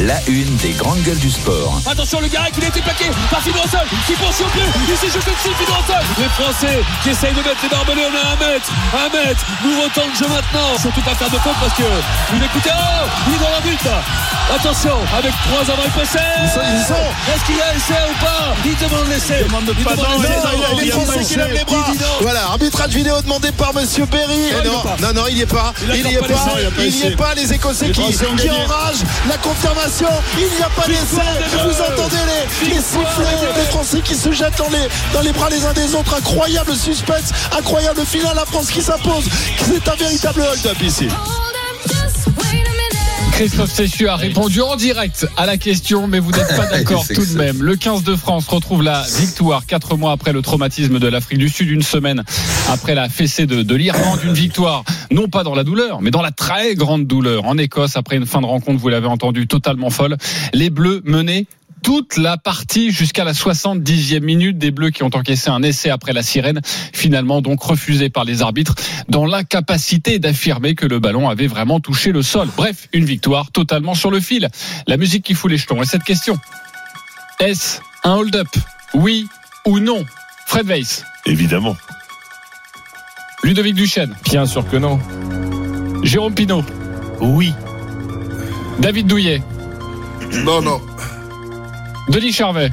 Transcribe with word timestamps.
La 0.00 0.16
une 0.26 0.56
des 0.56 0.72
grandes 0.72 1.02
gueules 1.02 1.18
du 1.18 1.30
sport. 1.30 1.80
Attention 1.86 2.20
le 2.20 2.28
Garec, 2.28 2.54
il 2.56 2.64
a 2.64 2.68
été 2.68 2.80
plaqué 2.80 3.10
par 3.30 3.42
Fidrossol 3.42 3.86
qui 4.06 4.14
poursuit 4.14 4.44
au 4.44 4.48
pied, 4.48 4.62
il 4.88 4.96
s'est 4.96 5.12
jeté 5.12 5.30
dessus 5.30 5.54
Fidrossol 5.58 6.02
Les 6.18 6.28
Français 6.30 6.80
qui 7.02 7.10
essayent 7.10 7.34
de 7.34 7.42
mettre 7.42 7.62
les 7.62 7.68
barbelés, 7.68 8.02
on 8.08 8.16
a 8.16 8.32
un 8.32 8.36
mètre, 8.36 8.70
un 8.96 9.08
mètre, 9.12 9.44
nouveau 9.62 9.88
temps 9.94 10.08
de 10.08 10.16
jeu 10.16 10.28
maintenant 10.32 10.72
C'est 10.80 10.92
tout 10.92 11.04
à 11.06 11.14
faire 11.14 11.28
de 11.30 11.36
faute 11.36 11.56
parce 11.60 11.74
que 11.74 11.84
il 12.34 12.42
écoutez, 12.42 12.70
oh 12.72 13.06
il 13.28 13.34
est 13.34 13.38
dans 13.38 13.50
la 13.50 13.60
but 13.60 13.80
Attention, 14.54 14.96
avec 15.16 15.32
trois 15.46 15.72
avant 15.72 15.84
le 15.84 16.00
possède 16.00 16.20
Est-ce 16.44 17.44
qu'il 17.44 17.60
a 17.60 17.74
essai 17.76 18.00
ou 18.10 18.24
pas? 18.24 18.54
Il 18.64 18.76
demande 18.76 19.08
l'essai 19.08 19.44
demande 19.44 19.74
Il 19.78 19.84
pas 19.84 19.94
demande 19.94 20.22
pas 20.22 20.90
français 20.90 21.18
qui 21.20 21.32
essai. 21.32 21.36
lève 21.36 21.52
les 21.52 21.64
bras. 21.64 21.86
Il 21.88 21.92
dit 21.92 21.98
non. 21.98 22.06
Voilà, 22.20 22.44
arbitrage 22.46 22.90
vidéo 22.90 23.20
demandé 23.22 23.52
par 23.52 23.72
Monsieur 23.72 24.04
Berry. 24.06 24.52
Non, 24.64 24.72
non, 24.72 24.80
pas. 24.80 24.96
non, 25.00 25.12
non, 25.14 25.22
il 25.28 25.36
n'y 25.36 25.40
est 25.42 25.46
pas. 25.46 25.72
Il 25.80 26.04
n'y 26.04 26.14
est 26.14 26.18
pas 26.18 26.26
pas. 26.26 26.54
il 26.60 26.70
pas 26.70 26.82
n'y 26.82 27.12
est 27.12 27.16
pas. 27.16 27.34
Les 27.34 27.52
Écossais 27.52 27.90
qui, 27.90 28.02
enragent. 28.02 29.04
La 29.28 29.38
confirmation. 29.38 29.81
Il 30.38 30.56
n'y 30.56 30.62
a 30.62 30.68
pas 30.68 30.86
d'essai. 30.86 31.22
Vous 31.64 31.80
entendez 31.80 32.16
les, 32.62 32.68
les 32.68 32.80
sifflets 32.80 33.52
des 33.54 33.70
Français 33.70 34.00
qui 34.00 34.14
se 34.14 34.30
jettent 34.30 34.58
dans 34.58 34.68
les, 34.68 34.88
dans 35.12 35.20
les 35.22 35.32
bras 35.32 35.50
les 35.50 35.64
uns 35.64 35.72
des 35.72 35.94
autres. 35.94 36.14
Incroyable 36.14 36.76
suspense. 36.76 37.30
Incroyable 37.58 38.04
finale. 38.06 38.36
La 38.36 38.46
France 38.46 38.70
qui 38.70 38.80
s'impose. 38.80 39.24
C'est 39.58 39.88
un 39.88 39.96
véritable 39.96 40.42
hold-up 40.42 40.80
ici. 40.82 41.08
Christophe 43.42 43.72
Cessu 43.72 44.06
a 44.06 44.14
répondu 44.14 44.60
en 44.60 44.76
direct 44.76 45.26
à 45.36 45.46
la 45.46 45.56
question, 45.56 46.06
mais 46.06 46.20
vous 46.20 46.30
n'êtes 46.30 46.56
pas 46.56 46.66
d'accord 46.70 47.04
tout 47.12 47.26
de 47.26 47.36
même. 47.36 47.60
Le 47.60 47.74
15 47.74 48.04
de 48.04 48.14
France 48.14 48.46
retrouve 48.46 48.84
la 48.84 49.02
victoire 49.18 49.66
quatre 49.66 49.96
mois 49.96 50.12
après 50.12 50.32
le 50.32 50.42
traumatisme 50.42 51.00
de 51.00 51.08
l'Afrique 51.08 51.40
du 51.40 51.48
Sud, 51.48 51.68
une 51.68 51.82
semaine 51.82 52.22
après 52.70 52.94
la 52.94 53.08
fessée 53.08 53.46
de, 53.46 53.64
de 53.64 53.74
l'Irlande, 53.74 54.20
une 54.22 54.32
victoire 54.32 54.84
non 55.10 55.26
pas 55.26 55.42
dans 55.42 55.56
la 55.56 55.64
douleur, 55.64 56.02
mais 56.02 56.12
dans 56.12 56.22
la 56.22 56.30
très 56.30 56.76
grande 56.76 57.08
douleur 57.08 57.44
en 57.44 57.58
Écosse 57.58 57.96
après 57.96 58.14
une 58.14 58.26
fin 58.26 58.40
de 58.40 58.46
rencontre, 58.46 58.78
vous 58.78 58.88
l'avez 58.88 59.08
entendu, 59.08 59.48
totalement 59.48 59.90
folle. 59.90 60.18
Les 60.52 60.70
Bleus 60.70 61.02
menaient 61.04 61.46
toute 61.82 62.16
la 62.16 62.36
partie 62.36 62.90
jusqu'à 62.92 63.24
la 63.24 63.32
70e 63.32 64.20
minute 64.20 64.58
des 64.58 64.70
Bleus 64.70 64.90
qui 64.90 65.02
ont 65.02 65.10
encaissé 65.14 65.50
un 65.50 65.62
essai 65.62 65.90
après 65.90 66.12
la 66.12 66.22
sirène, 66.22 66.60
finalement 66.92 67.42
donc 67.42 67.62
refusé 67.62 68.08
par 68.08 68.24
les 68.24 68.42
arbitres 68.42 68.74
dans 69.08 69.26
l'incapacité 69.26 70.18
d'affirmer 70.18 70.74
que 70.74 70.86
le 70.86 71.00
ballon 71.00 71.28
avait 71.28 71.46
vraiment 71.48 71.80
touché 71.80 72.12
le 72.12 72.22
sol. 72.22 72.48
Bref, 72.56 72.88
une 72.92 73.04
victoire 73.04 73.50
totalement 73.50 73.94
sur 73.94 74.10
le 74.10 74.20
fil. 74.20 74.48
La 74.86 74.96
musique 74.96 75.24
qui 75.24 75.34
fout 75.34 75.50
les 75.50 75.56
jetons. 75.58 75.82
Et 75.82 75.86
cette 75.86 76.04
question, 76.04 76.38
est-ce 77.40 77.80
un 78.04 78.14
hold-up? 78.14 78.48
Oui 78.94 79.26
ou 79.66 79.78
non? 79.80 80.04
Fred 80.46 80.66
Weiss, 80.66 81.04
Évidemment. 81.26 81.76
Ludovic 83.42 83.74
Duchesne, 83.74 84.14
Bien 84.24 84.46
sûr 84.46 84.68
que 84.68 84.76
non. 84.76 85.00
Jérôme 86.04 86.34
Pinault, 86.34 86.64
Oui. 87.20 87.52
David 88.78 89.06
Douillet, 89.06 89.42
Non, 90.44 90.62
non. 90.62 90.80
Denis 92.08 92.32
Charvet. 92.32 92.70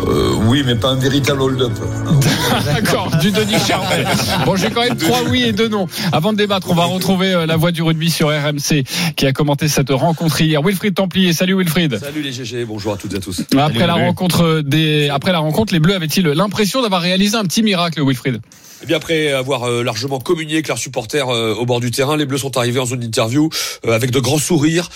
Euh, 0.00 0.34
oui, 0.46 0.62
mais 0.66 0.74
pas 0.74 0.88
un 0.88 0.96
véritable 0.96 1.42
hold-up. 1.42 1.72
D'accord, 2.64 3.10
du 3.20 3.30
Denis 3.30 3.58
Charvet. 3.66 4.04
Bon, 4.44 4.56
j'ai 4.56 4.70
quand 4.70 4.82
même 4.82 4.96
trois 4.96 5.22
oui 5.28 5.44
et 5.44 5.52
deux 5.52 5.68
non. 5.68 5.86
Avant 6.10 6.32
de 6.32 6.38
débattre, 6.38 6.68
on 6.70 6.74
va 6.74 6.84
retrouver 6.84 7.32
euh, 7.32 7.46
la 7.46 7.56
voix 7.56 7.70
du 7.70 7.82
rugby 7.82 8.10
sur 8.10 8.28
RMC 8.28 8.84
qui 9.14 9.26
a 9.26 9.32
commenté 9.32 9.68
cette 9.68 9.90
rencontre 9.90 10.40
hier. 10.40 10.60
Wilfried 10.62 10.94
Templier, 10.94 11.32
salut 11.32 11.56
Wilfried. 11.56 11.98
Salut 11.98 12.22
les 12.22 12.32
GG, 12.32 12.64
bonjour 12.64 12.94
à 12.94 12.96
toutes 12.96 13.12
et 13.12 13.16
à 13.16 13.20
tous 13.20 13.42
Après 13.56 13.86
la 13.86 13.94
rencontre 13.94 14.62
des, 14.64 15.08
après 15.08 15.32
la 15.32 15.38
rencontre, 15.38 15.72
les 15.72 15.80
Bleus 15.80 15.94
avaient-ils 15.94 16.26
l'impression 16.26 16.82
d'avoir 16.82 17.02
réalisé 17.02 17.36
un 17.36 17.44
petit 17.44 17.62
miracle, 17.62 18.02
Wilfried? 18.04 18.40
Eh 18.82 18.86
bien 18.86 18.96
après 18.96 19.32
avoir 19.32 19.64
euh, 19.64 19.82
largement 19.82 20.18
communié 20.18 20.54
avec 20.54 20.68
leurs 20.68 20.78
supporters 20.78 21.28
euh, 21.28 21.54
au 21.54 21.66
bord 21.66 21.80
du 21.80 21.90
terrain, 21.90 22.16
les 22.16 22.26
Bleus 22.26 22.38
sont 22.38 22.56
arrivés 22.56 22.80
en 22.80 22.86
zone 22.86 23.00
d'interview 23.00 23.48
euh, 23.86 23.92
avec 23.92 24.10
de 24.10 24.20
grands 24.20 24.38
sourires. 24.38 24.88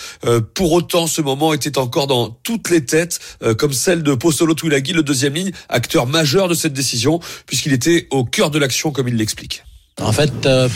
Pour 0.53 0.73
autant, 0.73 1.07
ce 1.07 1.21
moment 1.21 1.53
était 1.53 1.77
encore 1.77 2.07
dans 2.07 2.29
toutes 2.43 2.69
les 2.69 2.85
têtes, 2.85 3.19
comme 3.57 3.73
celle 3.73 4.03
de 4.03 4.13
Postolo 4.13 4.53
Twilaghi, 4.53 4.93
le 4.93 5.03
deuxième 5.03 5.33
ligne, 5.33 5.51
acteur 5.69 6.05
majeur 6.05 6.47
de 6.47 6.53
cette 6.53 6.73
décision, 6.73 7.19
puisqu'il 7.45 7.73
était 7.73 8.07
au 8.11 8.23
cœur 8.23 8.51
de 8.51 8.59
l'action, 8.59 8.91
comme 8.91 9.07
il 9.07 9.15
l'explique. 9.15 9.63
En 10.01 10.11
fait, 10.11 10.45
euh, 10.45 10.69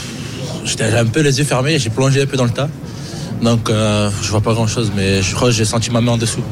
j'étais 0.64 0.84
un 0.84 1.06
peu 1.06 1.20
les 1.20 1.38
yeux 1.38 1.44
fermés, 1.44 1.78
j'ai 1.78 1.90
plongé 1.90 2.22
un 2.22 2.26
peu 2.26 2.36
dans 2.36 2.44
le 2.44 2.50
tas. 2.50 2.68
Donc, 3.40 3.70
euh, 3.70 4.10
je 4.20 4.30
vois 4.30 4.40
pas 4.40 4.52
grand 4.52 4.66
chose, 4.66 4.92
mais 4.96 5.22
je 5.22 5.34
crois 5.34 5.48
que 5.48 5.54
j'ai 5.54 5.64
senti 5.64 5.90
ma 5.90 6.00
main 6.00 6.12
en 6.12 6.16
dessous. 6.16 6.42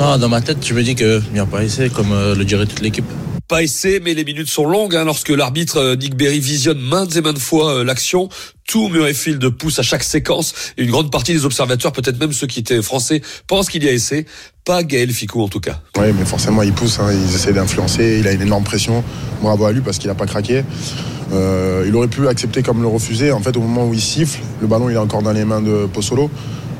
Ah, 0.00 0.16
dans 0.16 0.28
ma 0.28 0.40
tête, 0.40 0.58
je 0.64 0.72
me 0.74 0.82
dis 0.82 0.96
n'y 1.32 1.38
a 1.40 1.46
pas 1.46 1.62
essayé, 1.62 1.90
comme 1.90 2.12
euh, 2.12 2.34
le 2.34 2.44
dirait 2.44 2.66
toute 2.66 2.80
l'équipe. 2.80 3.04
Pas 3.50 3.64
essai, 3.64 4.00
mais 4.00 4.14
les 4.14 4.22
minutes 4.22 4.48
sont 4.48 4.64
longues 4.64 4.94
hein, 4.94 5.04
lorsque 5.04 5.30
l'arbitre 5.30 5.78
euh, 5.78 5.96
Nick 5.96 6.14
Berry 6.14 6.38
visionne 6.38 6.78
maintes 6.78 7.16
et 7.16 7.20
maintes 7.20 7.40
fois 7.40 7.78
euh, 7.78 7.84
l'action. 7.84 8.28
Tout 8.68 8.86
Murrayfield 8.86 9.44
pousse 9.48 9.80
à 9.80 9.82
chaque 9.82 10.04
séquence 10.04 10.54
une 10.76 10.88
grande 10.88 11.10
partie 11.10 11.32
des 11.32 11.44
observateurs, 11.44 11.90
peut-être 11.90 12.20
même 12.20 12.32
ceux 12.32 12.46
qui 12.46 12.60
étaient 12.60 12.80
français, 12.80 13.22
pensent 13.48 13.68
qu'il 13.68 13.82
y 13.82 13.88
a 13.88 13.92
essai. 13.92 14.24
Pas 14.64 14.84
Gaël 14.84 15.10
Ficou 15.10 15.42
en 15.42 15.48
tout 15.48 15.58
cas. 15.58 15.80
Oui, 15.98 16.12
mais 16.16 16.24
forcément, 16.24 16.62
il 16.62 16.72
pousse, 16.72 17.00
hein, 17.00 17.08
ils 17.12 17.34
essaient 17.34 17.52
d'influencer, 17.52 18.18
il 18.20 18.28
a 18.28 18.30
une 18.30 18.42
énorme 18.42 18.62
pression. 18.62 19.02
Bravo 19.42 19.64
à 19.64 19.72
lui 19.72 19.80
parce 19.80 19.98
qu'il 19.98 20.06
n'a 20.06 20.14
pas 20.14 20.26
craqué. 20.26 20.62
Euh, 21.32 21.84
il 21.88 21.96
aurait 21.96 22.06
pu 22.06 22.28
accepter 22.28 22.62
comme 22.62 22.80
le 22.82 22.86
refuser. 22.86 23.32
En 23.32 23.40
fait, 23.40 23.56
au 23.56 23.60
moment 23.60 23.84
où 23.84 23.94
il 23.94 24.00
siffle, 24.00 24.38
le 24.60 24.68
ballon 24.68 24.90
il 24.90 24.94
est 24.94 24.98
encore 24.98 25.22
dans 25.22 25.32
les 25.32 25.44
mains 25.44 25.60
de 25.60 25.86
Pozzolo. 25.86 26.30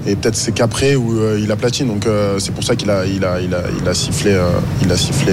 Et 0.07 0.15
peut-être 0.15 0.37
c'est 0.37 0.53
qu'après 0.53 0.95
où 0.95 1.19
euh, 1.19 1.41
il 1.43 1.51
a 1.51 1.57
platine. 1.57 1.89
Donc 1.89 2.07
euh, 2.07 2.39
c'est 2.39 2.53
pour 2.53 2.63
ça 2.63 2.77
qu'il 2.77 2.91
a, 2.91 3.07
il 3.07 3.25
a, 3.25 3.41
il 3.41 3.53
a, 3.57 3.65
il 3.77 3.89
a 3.89 3.93
sifflé, 3.93 4.41
il 4.83 4.93
a 4.93 4.97
sifflé 4.97 5.33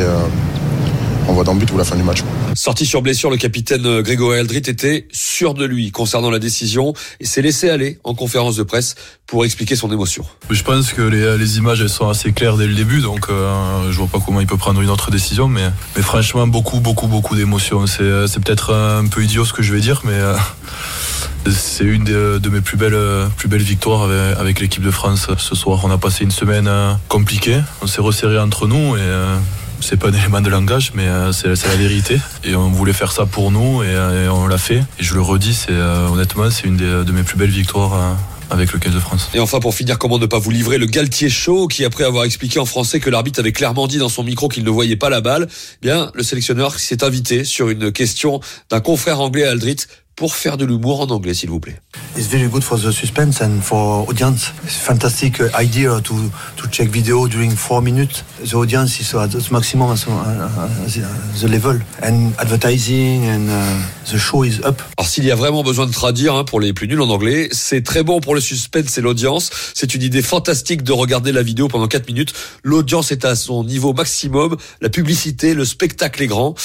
euh, 1.27 1.31
en 1.31 1.33
voie 1.33 1.43
d'en 1.43 1.55
but 1.55 1.71
ou 1.71 1.77
la 1.77 1.83
fin 1.83 1.95
du 1.95 2.03
match. 2.03 2.23
Sorti 2.55 2.85
sur 2.85 3.01
blessure, 3.01 3.29
le 3.29 3.37
capitaine 3.37 3.85
euh, 3.85 4.01
Grégory 4.01 4.39
Aldrit 4.39 4.57
était 4.57 5.07
sûr 5.11 5.53
de 5.53 5.65
lui 5.65 5.91
concernant 5.91 6.29
la 6.29 6.39
décision 6.39 6.93
et 7.19 7.25
s'est 7.25 7.41
laissé 7.41 7.69
aller 7.69 7.99
en 8.03 8.13
conférence 8.13 8.55
de 8.55 8.63
presse 8.63 8.95
pour 9.27 9.43
expliquer 9.43 9.75
son 9.75 9.91
émotion. 9.91 10.25
Je 10.49 10.63
pense 10.63 10.93
que 10.93 11.01
les, 11.01 11.37
les 11.37 11.57
images 11.57 11.81
elles 11.81 11.89
sont 11.89 12.07
assez 12.07 12.31
claires 12.31 12.55
dès 12.55 12.65
le 12.65 12.73
début, 12.73 13.01
donc 13.01 13.27
euh, 13.29 13.91
je 13.91 13.97
vois 13.97 14.07
pas 14.07 14.19
comment 14.25 14.39
il 14.39 14.47
peut 14.47 14.57
prendre 14.57 14.81
une 14.81 14.89
autre 14.89 15.11
décision, 15.11 15.49
mais, 15.49 15.69
mais 15.95 16.01
franchement 16.01 16.47
beaucoup 16.47 16.79
beaucoup 16.79 17.07
beaucoup 17.07 17.35
d'émotions. 17.35 17.85
C'est, 17.87 18.03
euh, 18.03 18.27
c'est 18.27 18.41
peut-être 18.41 18.73
un 18.73 19.07
peu 19.07 19.23
idiot 19.23 19.43
ce 19.43 19.51
que 19.51 19.61
je 19.61 19.73
vais 19.73 19.81
dire, 19.81 20.01
mais 20.05 20.13
euh, 20.13 20.35
c'est 21.51 21.83
une 21.83 22.05
de, 22.05 22.39
de 22.41 22.49
mes 22.49 22.61
plus 22.61 22.77
belles 22.77 22.97
plus 23.35 23.49
belles 23.49 23.61
victoires 23.61 24.03
avec, 24.03 24.39
avec 24.39 24.59
l'équipe 24.61 24.83
de 24.83 24.91
France 24.91 25.27
ce 25.37 25.55
soir. 25.55 25.81
On 25.83 25.91
a 25.91 25.97
passé 25.97 26.23
une 26.23 26.31
semaine 26.31 26.69
compliquée, 27.09 27.59
on 27.81 27.87
s'est 27.87 28.01
resserré 28.01 28.39
entre 28.39 28.65
nous 28.67 28.95
et 28.95 29.01
euh, 29.01 29.37
c'est 29.81 29.97
pas 29.97 30.09
un 30.09 30.13
élément 30.13 30.41
de 30.41 30.49
langage, 30.49 30.91
mais 30.95 31.07
euh, 31.07 31.31
c'est 31.31 31.47
la 31.47 31.75
vérité. 31.75 32.19
Et 32.43 32.55
on 32.55 32.69
voulait 32.69 32.93
faire 32.93 33.11
ça 33.11 33.25
pour 33.25 33.51
nous 33.51 33.83
et, 33.83 33.87
euh, 33.87 34.29
on 34.31 34.47
l'a 34.47 34.57
fait. 34.57 34.83
Et 34.99 35.03
je 35.03 35.13
le 35.13 35.21
redis, 35.21 35.53
c'est 35.53 35.71
euh, 35.71 36.07
honnêtement 36.07 36.49
c'est 36.49 36.67
une 36.67 36.77
de 36.77 37.11
mes 37.11 37.23
plus 37.23 37.37
belles 37.37 37.49
victoires 37.49 38.17
avec 38.49 38.71
le 38.71 38.79
15 38.79 38.93
de 38.93 38.99
France. 38.99 39.29
Et 39.33 39.39
enfin, 39.39 39.59
pour 39.59 39.75
finir, 39.75 39.97
comment 39.97 40.19
ne 40.19 40.25
pas 40.25 40.39
vous 40.39 40.51
livrer 40.51 40.77
le 40.77 40.85
Galtier 40.85 41.29
Show, 41.29 41.67
qui 41.67 41.83
après 41.83 42.03
avoir 42.03 42.23
expliqué 42.23 42.59
en 42.59 42.65
français 42.65 42.99
que 42.99 43.09
l'arbitre 43.09 43.39
avait 43.39 43.51
clairement 43.51 43.87
dit 43.87 43.97
dans 43.97 44.09
son 44.09 44.23
micro 44.23 44.47
qu'il 44.47 44.63
ne 44.63 44.69
voyait 44.69 44.95
pas 44.95 45.09
la 45.09 45.21
balle, 45.21 45.47
eh 45.49 45.85
bien, 45.85 46.11
le 46.13 46.23
sélectionneur 46.23 46.79
s'est 46.79 47.03
invité 47.03 47.43
sur 47.43 47.69
une 47.69 47.91
question 47.91 48.39
d'un 48.69 48.79
confrère 48.79 49.19
anglais 49.19 49.45
à 49.45 49.51
Aldrit 49.51 49.77
pour 50.17 50.35
faire 50.35 50.57
de 50.57 50.65
l'humour 50.65 50.99
en 50.99 51.09
anglais, 51.11 51.35
s'il 51.35 51.49
vous 51.49 51.59
plaît. 51.59 51.79
It's 52.17 52.27
very 52.27 52.49
good 52.49 52.63
for 52.63 52.79
the 52.79 52.91
suspense 52.91 53.39
and 53.39 53.61
for 53.61 54.09
audience. 54.09 54.51
It's 54.65 54.75
fantastic 54.75 55.39
uh, 55.39 55.49
idea 55.57 56.01
to 56.01 56.15
to 56.57 56.67
check 56.71 56.89
video 56.89 57.27
during 57.27 57.51
four 57.51 57.83
minutes. 57.83 58.23
The 58.43 58.55
audience 58.55 58.99
is 58.99 59.15
at 59.15 59.29
the 59.29 59.51
maximum 59.51 59.91
at 59.91 59.97
the, 59.97 60.09
uh, 60.09 61.07
the 61.39 61.47
level 61.47 61.79
and 62.01 62.33
advertising 62.39 63.27
and 63.29 63.47
uh, 63.47 64.11
the 64.11 64.17
show 64.17 64.43
is 64.43 64.59
up. 64.65 64.81
Alors 64.97 65.07
s'il 65.07 65.23
y 65.23 65.31
a 65.31 65.35
vraiment 65.35 65.61
besoin 65.61 65.85
de 65.85 65.91
traduire 65.91 66.33
hein, 66.33 66.43
pour 66.43 66.59
les 66.59 66.73
plus 66.73 66.87
nuls 66.87 67.01
en 67.01 67.09
anglais, 67.09 67.49
c'est 67.51 67.83
très 67.83 68.01
bon 68.01 68.19
pour 68.19 68.33
le 68.33 68.41
suspense 68.41 68.97
et 68.97 69.01
l'audience. 69.01 69.51
C'est 69.75 69.93
une 69.93 70.01
idée 70.01 70.23
fantastique 70.23 70.81
de 70.81 70.93
regarder 70.93 71.31
la 71.31 71.43
vidéo 71.43 71.67
pendant 71.67 71.87
4 71.87 72.07
minutes. 72.07 72.33
L'audience 72.63 73.11
est 73.11 73.23
à 73.23 73.35
son 73.35 73.63
niveau 73.63 73.93
maximum, 73.93 74.57
la 74.81 74.89
publicité, 74.89 75.53
le 75.53 75.63
spectacle 75.63 76.23
est 76.23 76.27
grand. 76.27 76.55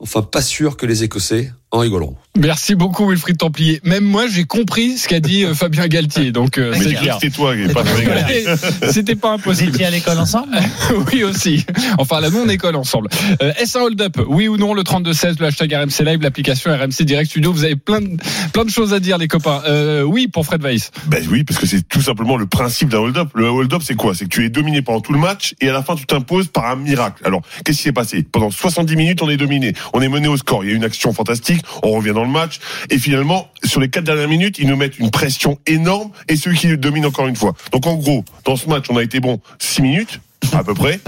Enfin, 0.00 0.22
pas 0.22 0.42
sûr 0.42 0.76
que 0.76 0.86
les 0.86 1.04
Écossais 1.04 1.52
en 1.70 1.78
rigoleront. 1.80 2.16
Merci 2.38 2.74
beaucoup 2.76 3.08
Wilfried 3.08 3.36
Templier. 3.36 3.80
Même 3.84 4.04
moi, 4.04 4.26
j'ai 4.28 4.44
compris 4.44 4.96
ce 4.96 5.08
qu'a 5.08 5.20
dit 5.20 5.44
euh, 5.44 5.54
Fabien 5.54 5.86
Galtier, 5.88 6.30
donc 6.32 6.56
euh, 6.56 6.70
Mais 6.72 6.82
c'est 6.84 6.94
clair. 6.94 7.18
c'était 7.20 7.34
toi 7.34 7.54
qui 7.56 7.72
pas 7.72 7.82
C'était 8.92 9.16
pas 9.16 9.32
impossible. 9.32 9.82
à 9.82 9.90
l'école 9.90 10.18
ensemble? 10.18 10.56
Oui 11.12 11.24
aussi. 11.24 11.64
Enfin 11.98 12.20
la 12.20 12.30
non-école 12.30 12.76
ensemble. 12.76 13.08
Euh, 13.42 13.52
Est-ce 13.58 13.76
un 13.78 13.82
hold-up 13.82 14.18
Oui 14.28 14.48
ou 14.48 14.56
non 14.56 14.72
Le 14.72 14.82
32-16, 14.82 15.36
le 15.40 15.46
hashtag 15.46 15.74
RMC 15.74 16.04
Live, 16.04 16.22
l'application 16.22 16.70
RMC 16.72 17.02
Direct 17.04 17.30
Studio. 17.30 17.52
Vous 17.52 17.64
avez 17.64 17.76
plein 17.76 18.00
de, 18.00 18.16
plein 18.52 18.64
de 18.64 18.70
choses 18.70 18.94
à 18.94 19.00
dire 19.00 19.18
les 19.18 19.28
copains. 19.28 19.62
Euh, 19.66 20.02
oui 20.02 20.28
pour 20.28 20.46
Fred 20.46 20.62
Weiss. 20.62 20.90
Ben 21.06 21.24
oui, 21.30 21.44
parce 21.44 21.58
que 21.60 21.66
c'est 21.66 21.86
tout 21.86 22.00
simplement 22.02 22.36
le 22.36 22.46
principe 22.46 22.88
d'un 22.88 22.98
hold-up. 22.98 23.28
Le 23.34 23.46
hold-up, 23.48 23.82
c'est 23.84 23.94
quoi? 23.96 24.14
C'est 24.14 24.24
que 24.24 24.30
tu 24.30 24.44
es 24.44 24.48
dominé 24.48 24.80
pendant 24.82 25.00
tout 25.00 25.12
le 25.12 25.18
match 25.18 25.54
et 25.60 25.68
à 25.68 25.72
la 25.72 25.82
fin, 25.82 25.96
tu 25.96 26.06
t'imposes 26.06 26.48
par 26.48 26.66
un 26.66 26.76
miracle. 26.76 27.22
Alors, 27.26 27.42
qu'est-ce 27.64 27.78
qui 27.78 27.84
s'est 27.84 27.92
passé? 27.92 28.22
Pendant 28.22 28.50
70 28.50 28.96
minutes, 28.96 29.22
on 29.22 29.28
est 29.28 29.36
dominé. 29.36 29.74
On 29.92 30.00
est 30.00 30.08
mené 30.08 30.28
au 30.28 30.36
score. 30.36 30.64
Il 30.64 30.70
y 30.70 30.72
a 30.72 30.76
une 30.76 30.84
action 30.84 31.12
fantastique. 31.12 31.57
On 31.82 31.92
revient 31.92 32.12
dans 32.12 32.24
le 32.24 32.30
match. 32.30 32.58
Et 32.90 32.98
finalement, 32.98 33.48
sur 33.64 33.80
les 33.80 33.88
quatre 33.88 34.04
dernières 34.04 34.28
minutes, 34.28 34.58
ils 34.58 34.66
nous 34.68 34.76
mettent 34.76 34.98
une 34.98 35.10
pression 35.10 35.58
énorme 35.66 36.10
et 36.28 36.36
ceux 36.36 36.52
qui 36.52 36.76
dominent 36.76 37.06
encore 37.06 37.28
une 37.28 37.36
fois. 37.36 37.54
Donc, 37.72 37.86
en 37.86 37.94
gros, 37.96 38.24
dans 38.44 38.56
ce 38.56 38.68
match, 38.68 38.86
on 38.90 38.96
a 38.96 39.02
été 39.02 39.20
bon 39.20 39.40
6 39.58 39.82
minutes, 39.82 40.20
à 40.52 40.64
peu 40.64 40.74
près. 40.74 41.00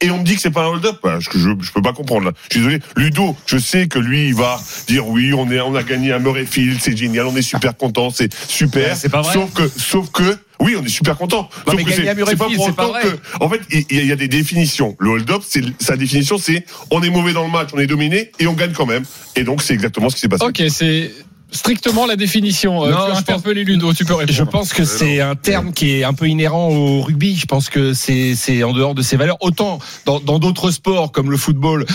et 0.00 0.10
on 0.10 0.18
me 0.18 0.24
dit 0.24 0.34
que 0.34 0.40
c'est 0.40 0.50
pas 0.50 0.64
un 0.64 0.68
hold-up. 0.68 0.98
Je, 1.20 1.30
je, 1.38 1.50
je 1.60 1.72
peux 1.72 1.82
pas 1.82 1.92
comprendre 1.92 2.26
là. 2.26 2.32
Je 2.50 2.58
suis 2.58 2.66
désolé. 2.66 2.82
Ludo, 2.96 3.36
je 3.46 3.58
sais 3.58 3.88
que 3.88 3.98
lui, 3.98 4.28
il 4.28 4.34
va 4.34 4.60
dire 4.86 5.06
oui, 5.08 5.32
on 5.32 5.50
est, 5.50 5.60
on 5.60 5.74
a 5.74 5.82
gagné 5.82 6.12
un 6.12 6.18
Murrayfield, 6.18 6.78
c'est 6.80 6.96
génial, 6.96 7.26
on 7.26 7.36
est 7.36 7.42
super 7.42 7.76
content, 7.76 8.10
c'est 8.10 8.32
super. 8.48 8.90
Ouais, 8.90 8.94
c'est 8.96 9.08
pas 9.08 9.22
vrai. 9.22 9.32
Sauf 9.32 9.52
que, 9.52 9.68
sauf 9.68 10.10
que, 10.10 10.38
oui, 10.60 10.76
on 10.80 10.84
est 10.84 10.88
super 10.88 11.16
content. 11.16 11.48
Sauf 11.66 11.82
que 11.82 11.90
c'est 11.92 12.36
pas 12.36 12.46
pour 12.48 12.68
autant 12.68 12.92
que, 13.02 13.42
en 13.44 13.48
fait, 13.48 13.60
il 13.90 14.04
y, 14.06 14.12
a 14.12 14.16
des 14.16 14.28
définitions. 14.28 14.96
Le 14.98 15.10
hold-up, 15.10 15.42
sa 15.80 15.96
définition, 15.96 16.38
c'est 16.38 16.64
on 16.90 17.02
est 17.02 17.10
mauvais 17.10 17.32
dans 17.32 17.44
le 17.44 17.50
match, 17.50 17.70
on 17.72 17.78
est 17.78 17.86
dominé 17.86 18.30
et 18.38 18.46
on 18.46 18.52
gagne 18.54 18.72
quand 18.72 18.86
même. 18.86 19.04
Et 19.36 19.44
donc, 19.44 19.62
c'est 19.62 19.74
exactement 19.74 20.08
ce 20.08 20.14
qui 20.14 20.20
s'est 20.22 20.28
passé. 20.28 20.44
Ok, 20.44 20.62
c'est 20.68 21.10
strictement 21.50 22.06
la 22.06 22.16
définition. 22.16 22.84
Euh, 22.84 22.90
Non, 22.90 22.96
tu 22.96 23.02
as 23.02 23.04
je 23.06 23.10
pense- 23.10 23.18
interpellé 23.20 23.64
Ludo, 23.64 23.92
tu 23.94 24.04
peux 24.04 24.14
répondre. 24.14 24.36
Je 24.36 24.42
pense 24.44 24.72
que 24.72 24.84
c'est 24.84 25.20
un 25.20 25.36
terme 25.36 25.72
qui 25.72 25.92
est 25.92 26.04
un 26.04 26.12
peu 26.14 26.28
inhérent 26.28 26.68
au 26.68 27.02
rugby. 27.02 27.36
Je 27.36 27.46
pense 27.46 27.68
que 27.68 27.94
c'est 27.94 28.62
en 28.64 28.72
dehors 28.72 28.94
de 28.94 29.02
ses 29.02 29.16
valeurs. 29.16 29.36
Autant 29.40 29.78
dans 30.06 30.38
d'autres 30.38 30.70
sports 30.70 31.12
comme 31.12 31.30
le 31.30 31.36
football, 31.36 31.86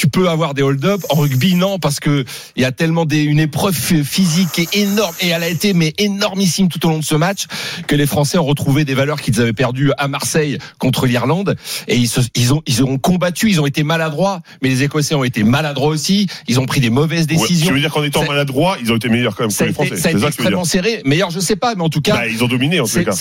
tu 0.00 0.08
peux 0.08 0.30
avoir 0.30 0.54
des 0.54 0.62
hold-up. 0.62 1.02
En 1.10 1.16
rugby, 1.16 1.56
non, 1.56 1.78
parce 1.78 2.00
que 2.00 2.24
il 2.56 2.62
y 2.62 2.64
a 2.64 2.72
tellement 2.72 3.04
des, 3.04 3.22
une 3.22 3.38
épreuve 3.38 3.74
physique 3.74 4.48
qui 4.52 4.62
est 4.62 4.76
énorme 4.78 5.14
et 5.20 5.28
elle 5.28 5.42
a 5.42 5.48
été 5.48 5.74
mais 5.74 5.92
énormissime 5.98 6.68
tout 6.68 6.86
au 6.86 6.88
long 6.88 6.98
de 6.98 7.04
ce 7.04 7.14
match 7.14 7.44
que 7.86 7.94
les 7.94 8.06
Français 8.06 8.38
ont 8.38 8.46
retrouvé 8.46 8.86
des 8.86 8.94
valeurs 8.94 9.20
qu'ils 9.20 9.38
avaient 9.42 9.52
perdues 9.52 9.92
à 9.98 10.08
Marseille 10.08 10.56
contre 10.78 11.04
l'Irlande 11.06 11.54
et 11.86 11.96
ils, 11.96 12.08
se- 12.08 12.22
ils 12.34 12.54
ont 12.54 12.62
ils 12.66 12.82
ont 12.82 12.96
combattu, 12.96 13.50
ils 13.50 13.60
ont 13.60 13.66
été 13.66 13.82
maladroits, 13.82 14.40
mais 14.62 14.70
les 14.70 14.84
Écossais 14.84 15.14
ont 15.14 15.22
été 15.24 15.42
maladroits 15.44 15.88
aussi. 15.90 16.28
Ils 16.48 16.58
ont 16.58 16.64
pris 16.64 16.80
des 16.80 16.88
mauvaises 16.88 17.26
décisions. 17.26 17.66
tu 17.68 17.74
veux 17.74 17.80
dire 17.80 17.92
qu'en 17.92 18.02
étant 18.02 18.22
Ça- 18.22 18.26
maladroit, 18.28 18.78
ils 18.82 18.90
ont 18.92 18.96
été 18.96 19.10
meilleurs 19.10 19.36
quand 19.36 19.42
même 19.44 19.52
que 19.54 19.64
les 19.64 19.72
Français. 19.74 19.96
ça 19.96 20.08
a 20.08 20.12
été 20.12 20.26
extrêmement 20.26 20.64
serré. 20.64 21.02
Meilleur, 21.04 21.30
je 21.30 21.40
sais 21.40 21.56
pas, 21.56 21.74
mais 21.74 21.82
en 21.82 21.90
tout 21.90 22.00
cas, 22.00 22.14
Bah, 22.14 22.26
ils 22.26 22.42
ont 22.42 22.48
dominé 22.48 22.80
en 22.80 22.86
c'est- 22.86 23.04
cas. 23.04 23.12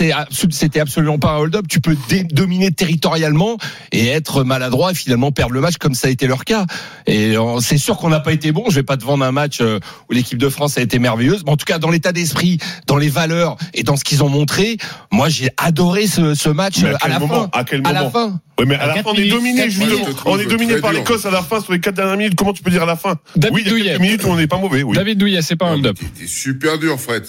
c'était 0.50 0.80
absolument 0.80 1.20
pas 1.20 1.32
un 1.34 1.40
hold-up. 1.40 1.66
Tu 1.68 1.82
peux 1.82 1.98
dominer 2.32 2.72
territorialement 2.72 3.58
et 3.92 4.08
être 4.08 4.46
maladroit 4.46 4.92
et 4.92 4.96
finalement 4.96 5.34
perdre 5.34 5.54
le 5.54 5.60
match 5.62 5.76
comme 5.78 5.94
ça 5.94 6.08
a 6.08 6.12
été 6.12 6.26
leur 6.26 6.46
cas. 6.46 6.66
Et 7.08 7.36
euh, 7.38 7.60
c'est 7.60 7.78
sûr 7.78 7.98
qu'on 7.98 8.10
n'a 8.10 8.20
pas 8.20 8.32
été 8.34 8.52
bon. 8.52 8.66
Je 8.70 8.76
vais 8.76 8.84
pas 8.84 8.98
te 8.98 9.04
vendre 9.04 9.24
un 9.26 9.32
match 9.32 9.60
euh, 9.62 9.80
où 10.10 10.14
l'équipe 10.14 10.38
de 10.38 10.50
France 10.50 10.78
a 10.78 10.82
été 10.82 11.00
merveilleuse, 11.00 11.44
mais 11.46 11.52
en 11.52 11.58
tout 11.58 11.66
cas 11.66 11.80
dans 11.80 11.90
l'état 11.90 12.12
d'esprit, 12.12 12.58
dans 12.88 12.98
les 12.98 13.10
valeurs 13.10 13.58
et 13.74 13.84
dans 13.84 13.96
ce 13.96 14.04
qu'ils 14.04 14.24
ont 14.24 14.30
montré, 14.30 14.78
moi 15.12 15.30
j'ai 15.30 15.50
adoré 15.58 16.08
ce, 16.08 16.36
ce 16.36 16.50
match 16.50 16.84
euh, 16.84 16.94
à 16.94 16.96
à 16.96 17.00
quel 17.00 17.12
la 17.12 17.20
moment? 17.20 17.34
fin. 17.34 17.50
À 17.54 17.64
quel 17.64 17.82
À 17.86 17.94
la 17.94 18.00
moment? 18.04 18.12
fin. 18.12 18.40
Oui, 18.60 18.66
mais 18.68 18.76
à, 18.76 18.84
À 18.84 18.88
la 18.88 18.94
fin, 19.04 19.10
on 19.12 19.14
est 19.16 19.28
dominé, 19.30 19.70
justement. 19.70 19.88
minutes. 20.00 20.16
On 20.26 20.38
est 20.40 20.46
dominé 20.46 20.76
par 20.78 20.92
l'Écosse 20.94 21.26
à 21.26 21.32
la 21.32 21.42
fin 21.42 21.60
sur 21.62 21.74
les 21.74 21.80
quatre 21.80 21.96
dernières 21.96 22.18
minutes. 22.18 22.36
Comment 22.36 22.54
tu 22.54 22.62
peux 22.64 22.72
dire 22.72 22.84
à 22.84 22.86
la 22.86 22.96
fin? 22.96 23.16
David 23.36 23.54
Oui, 23.56 23.62
il 23.62 23.66
y 23.66 23.70
a 23.70 23.72
Douillet. 23.72 23.90
quelques 23.92 24.02
minutes 24.02 24.24
où 24.24 24.28
on 24.28 24.36
n'est 24.36 24.48
pas 24.48 24.58
mauvais. 24.58 24.84
Oui. 24.84 24.96
David 24.96 25.18
Douillet, 25.18 25.42
c'est 25.42 25.56
pas 25.56 25.68
un 25.68 25.74
hold-up. 25.76 25.98
Super 26.28 26.78
dur, 26.78 27.00
Fred. 27.00 27.24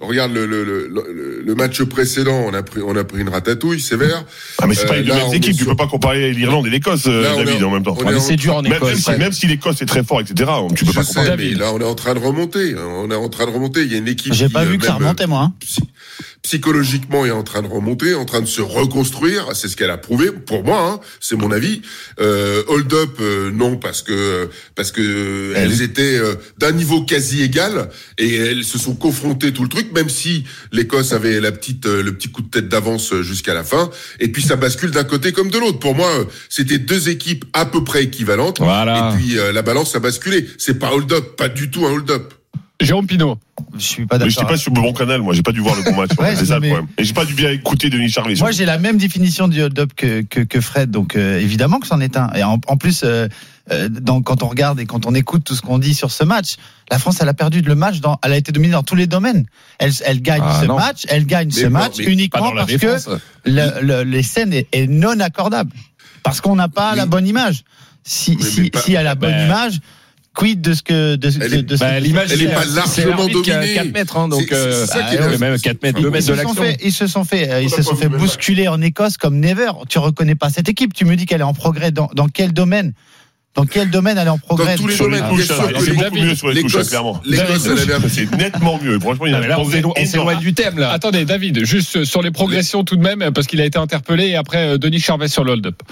Regarde 0.00 0.32
le, 0.32 0.46
le, 0.46 0.64
le, 0.64 0.88
le- 0.88 1.42
le 1.44 1.54
match 1.54 1.82
précédent, 1.82 2.44
on 2.46 2.54
a 2.54 2.62
pris, 2.62 2.80
on 2.84 2.94
a 2.96 3.04
pris 3.04 3.20
une 3.20 3.28
ratatouille 3.28 3.80
sévère. 3.80 4.24
Ah, 4.60 4.66
mais 4.66 4.74
c'est 4.74 4.86
pas 4.86 4.94
Euh, 4.94 4.98
les 4.98 5.04
deux 5.04 5.14
mêmes 5.14 5.32
équipes. 5.32 5.56
Tu 5.56 5.64
peux 5.64 5.74
pas 5.76 5.86
comparer 5.86 6.32
l'Irlande 6.32 6.66
et 6.66 6.70
l'Écosse, 6.70 7.04
euh, 7.06 7.22
David, 7.44 7.62
en 7.64 7.70
même 7.70 7.82
temps. 7.82 7.96
Ah, 8.06 8.10
c'est 8.20 8.36
dur 8.36 8.56
en 8.56 8.62
Même, 8.62 8.72
Écosse. 8.72 9.08
même 9.08 9.32
si, 9.32 9.46
l'Écosse 9.46 9.80
est 9.82 9.86
très 9.86 10.04
fort, 10.04 10.20
etc., 10.20 10.50
tu 10.76 10.84
peux 10.84 10.92
pas 10.92 11.04
comparer. 11.04 11.36
mais 11.36 11.50
là, 11.54 11.72
on 11.72 11.80
est 11.80 11.84
en 11.84 11.94
train 11.94 12.14
de 12.14 12.18
remonter. 12.20 12.74
On 12.76 13.10
est 13.10 13.14
en 13.14 13.28
train 13.28 13.46
de 13.46 13.50
remonter. 13.50 13.82
Il 13.82 13.92
y 13.92 13.94
a 13.94 13.98
une 13.98 14.08
équipe. 14.08 14.32
J'ai 14.34 14.46
qui, 14.46 14.52
pas 14.52 14.62
euh, 14.62 14.66
vu 14.66 14.78
que 14.78 14.86
ça 14.86 14.94
remontait, 14.94 15.26
moi. 15.26 15.40
hein. 15.42 15.52
psy- 15.60 15.82
psychologiquement 16.42 17.24
est 17.26 17.30
en 17.30 17.42
train 17.42 17.62
de 17.62 17.68
remonter, 17.68 18.14
en 18.14 18.24
train 18.24 18.40
de 18.40 18.46
se 18.46 18.60
reconstruire. 18.60 19.48
C'est 19.54 19.68
ce 19.68 19.76
qu'elle 19.76 19.90
a 19.90 19.98
prouvé 19.98 20.17
pour 20.26 20.64
moi. 20.64 20.80
Hein, 20.80 21.00
c'est 21.20 21.36
mon 21.36 21.50
avis. 21.50 21.82
Euh, 22.20 22.62
hold 22.68 22.92
up, 22.92 23.18
euh, 23.20 23.50
non 23.50 23.76
parce 23.76 24.02
que 24.02 24.48
parce 24.74 24.92
que 24.92 25.52
elles 25.56 25.82
étaient 25.82 26.18
euh, 26.18 26.34
d'un 26.58 26.72
niveau 26.72 27.02
quasi 27.02 27.42
égal 27.42 27.88
et 28.18 28.34
elles 28.34 28.64
se 28.64 28.78
sont 28.78 28.94
confrontées 28.94 29.52
tout 29.52 29.62
le 29.62 29.68
truc. 29.68 29.92
Même 29.92 30.08
si 30.08 30.44
l'Écosse 30.72 31.12
avait 31.12 31.40
la 31.40 31.52
petite 31.52 31.86
euh, 31.86 32.02
le 32.02 32.12
petit 32.12 32.28
coup 32.28 32.42
de 32.42 32.48
tête 32.48 32.68
d'avance 32.68 33.12
euh, 33.12 33.22
jusqu'à 33.22 33.54
la 33.54 33.64
fin. 33.64 33.90
Et 34.20 34.28
puis 34.28 34.42
ça 34.42 34.56
bascule 34.56 34.90
d'un 34.90 35.04
côté 35.04 35.32
comme 35.32 35.50
de 35.50 35.58
l'autre. 35.58 35.78
Pour 35.78 35.94
moi, 35.94 36.10
c'était 36.48 36.78
deux 36.78 37.08
équipes 37.08 37.44
à 37.52 37.66
peu 37.66 37.84
près 37.84 38.04
équivalentes. 38.04 38.58
Voilà. 38.60 39.12
Et 39.12 39.16
puis 39.16 39.38
euh, 39.38 39.52
la 39.52 39.62
balance 39.62 39.94
a 39.96 40.00
basculé. 40.00 40.46
C'est 40.58 40.78
pas 40.78 40.92
hold 40.92 41.12
up, 41.12 41.36
pas 41.36 41.48
du 41.48 41.70
tout 41.70 41.86
un 41.86 41.92
hold 41.92 42.10
up. 42.10 42.34
Jérôme 42.80 43.06
Pinault. 43.08 43.38
Je 43.76 43.80
suis 43.84 44.06
pas 44.06 44.14
Mais 44.14 44.18
d'accord. 44.20 44.30
j'étais 44.30 44.46
pas 44.46 44.56
sur 44.56 44.72
le 44.72 44.80
bon 44.80 44.92
canal, 44.92 45.20
moi. 45.20 45.34
J'ai 45.34 45.42
pas 45.42 45.50
dû 45.50 45.58
voir 45.60 45.74
le 45.74 45.82
bon 45.82 45.96
match. 45.96 46.10
Ouais, 46.18 46.36
c'est 46.36 46.46
ça 46.46 46.60
mais- 46.60 46.68
le 46.68 46.74
problème. 46.74 46.94
Et 46.96 47.02
j'ai 47.04 47.12
pas 47.12 47.24
dû 47.24 47.34
bien 47.34 47.50
écouter 47.50 47.90
Denis 47.90 48.08
Charvet. 48.08 48.36
Moi, 48.36 48.52
j'ai 48.52 48.64
la 48.66 48.78
même 48.78 48.98
définition 48.98 49.48
du 49.48 49.60
hold-up 49.60 49.90
que, 49.96 50.22
que, 50.22 50.40
que 50.40 50.60
Fred, 50.60 50.88
donc 50.90 51.16
euh, 51.16 51.40
évidemment 51.40 51.80
que 51.80 51.88
c'en 51.88 52.00
est 52.00 52.16
un. 52.16 52.30
Et 52.34 52.44
en, 52.44 52.60
en 52.68 52.76
plus, 52.76 53.02
euh, 53.02 53.26
euh, 53.72 53.88
dans, 53.88 54.22
quand 54.22 54.44
on 54.44 54.48
regarde 54.48 54.78
et 54.78 54.86
quand 54.86 55.06
on 55.06 55.14
écoute 55.16 55.42
tout 55.42 55.56
ce 55.56 55.60
qu'on 55.60 55.78
dit 55.78 55.92
sur 55.92 56.12
ce 56.12 56.22
match, 56.22 56.54
la 56.88 57.00
France, 57.00 57.18
elle 57.20 57.28
a 57.28 57.34
perdu 57.34 57.62
le 57.62 57.74
match, 57.74 57.98
dans, 57.98 58.16
elle 58.24 58.32
a 58.32 58.36
été 58.36 58.52
dominée 58.52 58.72
dans 58.74 58.84
tous 58.84 58.94
les 58.94 59.08
domaines. 59.08 59.46
Elle, 59.80 59.92
elle 60.04 60.22
gagne 60.22 60.42
Ah, 60.44 60.58
ce 60.60 60.66
non. 60.66 60.76
match, 60.76 61.04
elle 61.08 61.26
gagne 61.26 61.50
ce 61.50 61.66
match 61.66 61.98
uniquement 61.98 62.52
parce 62.52 62.68
défense. 62.68 63.06
que 63.06 63.10
le, 63.44 63.80
le- 63.82 64.02
les 64.04 64.22
scènes 64.22 64.52
est, 64.52 64.68
est 64.72 64.86
non 64.86 65.18
accordable. 65.18 65.72
Parce 66.22 66.40
qu'on 66.40 66.54
n'a 66.54 66.68
pas 66.68 66.92
Mais- 66.92 66.98
la 66.98 67.06
bonne 67.06 67.26
image. 67.26 67.64
Si, 68.04 68.36
Mais- 68.36 68.42
si, 68.44 68.60
mais 68.62 68.70
pas- 68.70 68.80
si 68.82 68.92
elle 68.92 68.98
a 68.98 69.02
la 69.02 69.14
bonne 69.16 69.32
Ben- 69.32 69.46
image, 69.46 69.80
quid 70.34 70.60
de 70.60 70.72
ce 70.74 70.82
que 70.82 71.16
de, 71.16 71.28
Elle 71.40 71.50
de, 71.50 71.56
est- 71.56 71.62
de 71.62 71.76
Bah, 71.76 71.98
l'image, 72.00 72.28
Elle 72.32 72.42
est 72.42 72.46
pas 72.54 72.62
c'est 72.64 73.04
largement 73.04 73.24
a 73.24 73.28
dominée. 73.32 73.74
4 73.74 73.92
mètres, 73.92 74.16
hein, 74.16 74.28
donc 74.28 74.42
C'est- 74.42 74.54
c'est 74.54 74.54
euh, 74.56 74.86
ça 74.86 75.02
qui 75.02 75.16
est 75.16 75.18
ah, 75.20 75.28
ouais, 75.28 75.38
même 75.38 75.58
4 75.58 75.82
mètres, 75.82 76.00
2 76.00 76.08
Ils 76.08 76.12
mètres 76.12 76.26
se 76.26 76.32
de 76.32 76.36
sont 76.36 76.42
l'action. 76.42 76.62
fait, 76.62 76.76
ils 76.84 76.92
se 76.92 77.06
sont 77.06 77.24
fait, 77.24 77.50
euh, 77.50 77.60
ils 77.62 77.66
On 77.72 77.76
se 77.76 77.82
sont 77.82 77.96
fait 77.96 78.08
bousculer 78.08 78.68
en 78.68 78.80
Écosse 78.80 79.16
comme 79.16 79.40
never. 79.40 79.70
Tu 79.88 79.98
reconnais 79.98 80.34
pas 80.36 80.50
cette 80.50 80.68
équipe. 80.68 80.94
Tu 80.94 81.04
me 81.04 81.16
dis 81.16 81.26
qu'elle 81.26 81.40
est 81.40 81.44
en 81.44 81.54
progrès 81.54 81.90
dans, 81.90 82.08
dans 82.14 82.28
quel 82.28 82.52
domaine? 82.52 82.92
Dans 83.54 83.64
quel 83.64 83.90
domaine 83.90 84.16
elle 84.18 84.28
est 84.28 84.30
en 84.30 84.38
progrès? 84.38 84.76
Dans 84.76 84.82
tous 84.82 84.86
les 84.88 84.94
Sur 84.94 85.08
les 85.08 85.18
domaines, 85.18 85.30
touches, 85.34 85.46
bien 85.48 85.56
alors, 85.56 85.68
sûr 85.70 85.80
c'est 85.80 85.90
beaucoup 85.94 86.02
David, 86.10 86.24
mieux 86.28 86.34
sur 86.36 86.48
les 86.50 86.62
touches, 86.62 86.86
clairement. 86.88 87.22
C'est 88.08 88.36
nettement 88.36 88.78
mieux. 88.80 89.00
Franchement, 89.00 89.26
il 89.26 89.32
y 89.32 89.34
a 89.34 89.58
on 89.58 90.04
s'éloigne- 90.04 90.38
du 90.38 90.54
thème 90.54 90.78
là. 90.78 90.92
Attendez, 90.92 91.24
David, 91.24 91.64
juste 91.64 92.04
sur 92.04 92.22
les 92.22 92.30
progressions 92.30 92.84
tout 92.84 92.94
de 92.94 93.02
même, 93.02 93.32
parce 93.34 93.48
qu'il 93.48 93.60
a 93.60 93.64
été 93.64 93.78
interpellé 93.78 94.26
et 94.28 94.36
après 94.36 94.74
euh, 94.74 94.78
Denis 94.78 95.00
Charvet 95.00 95.26
sur 95.28 95.42
le 95.42 95.52
hold-up. 95.52 95.82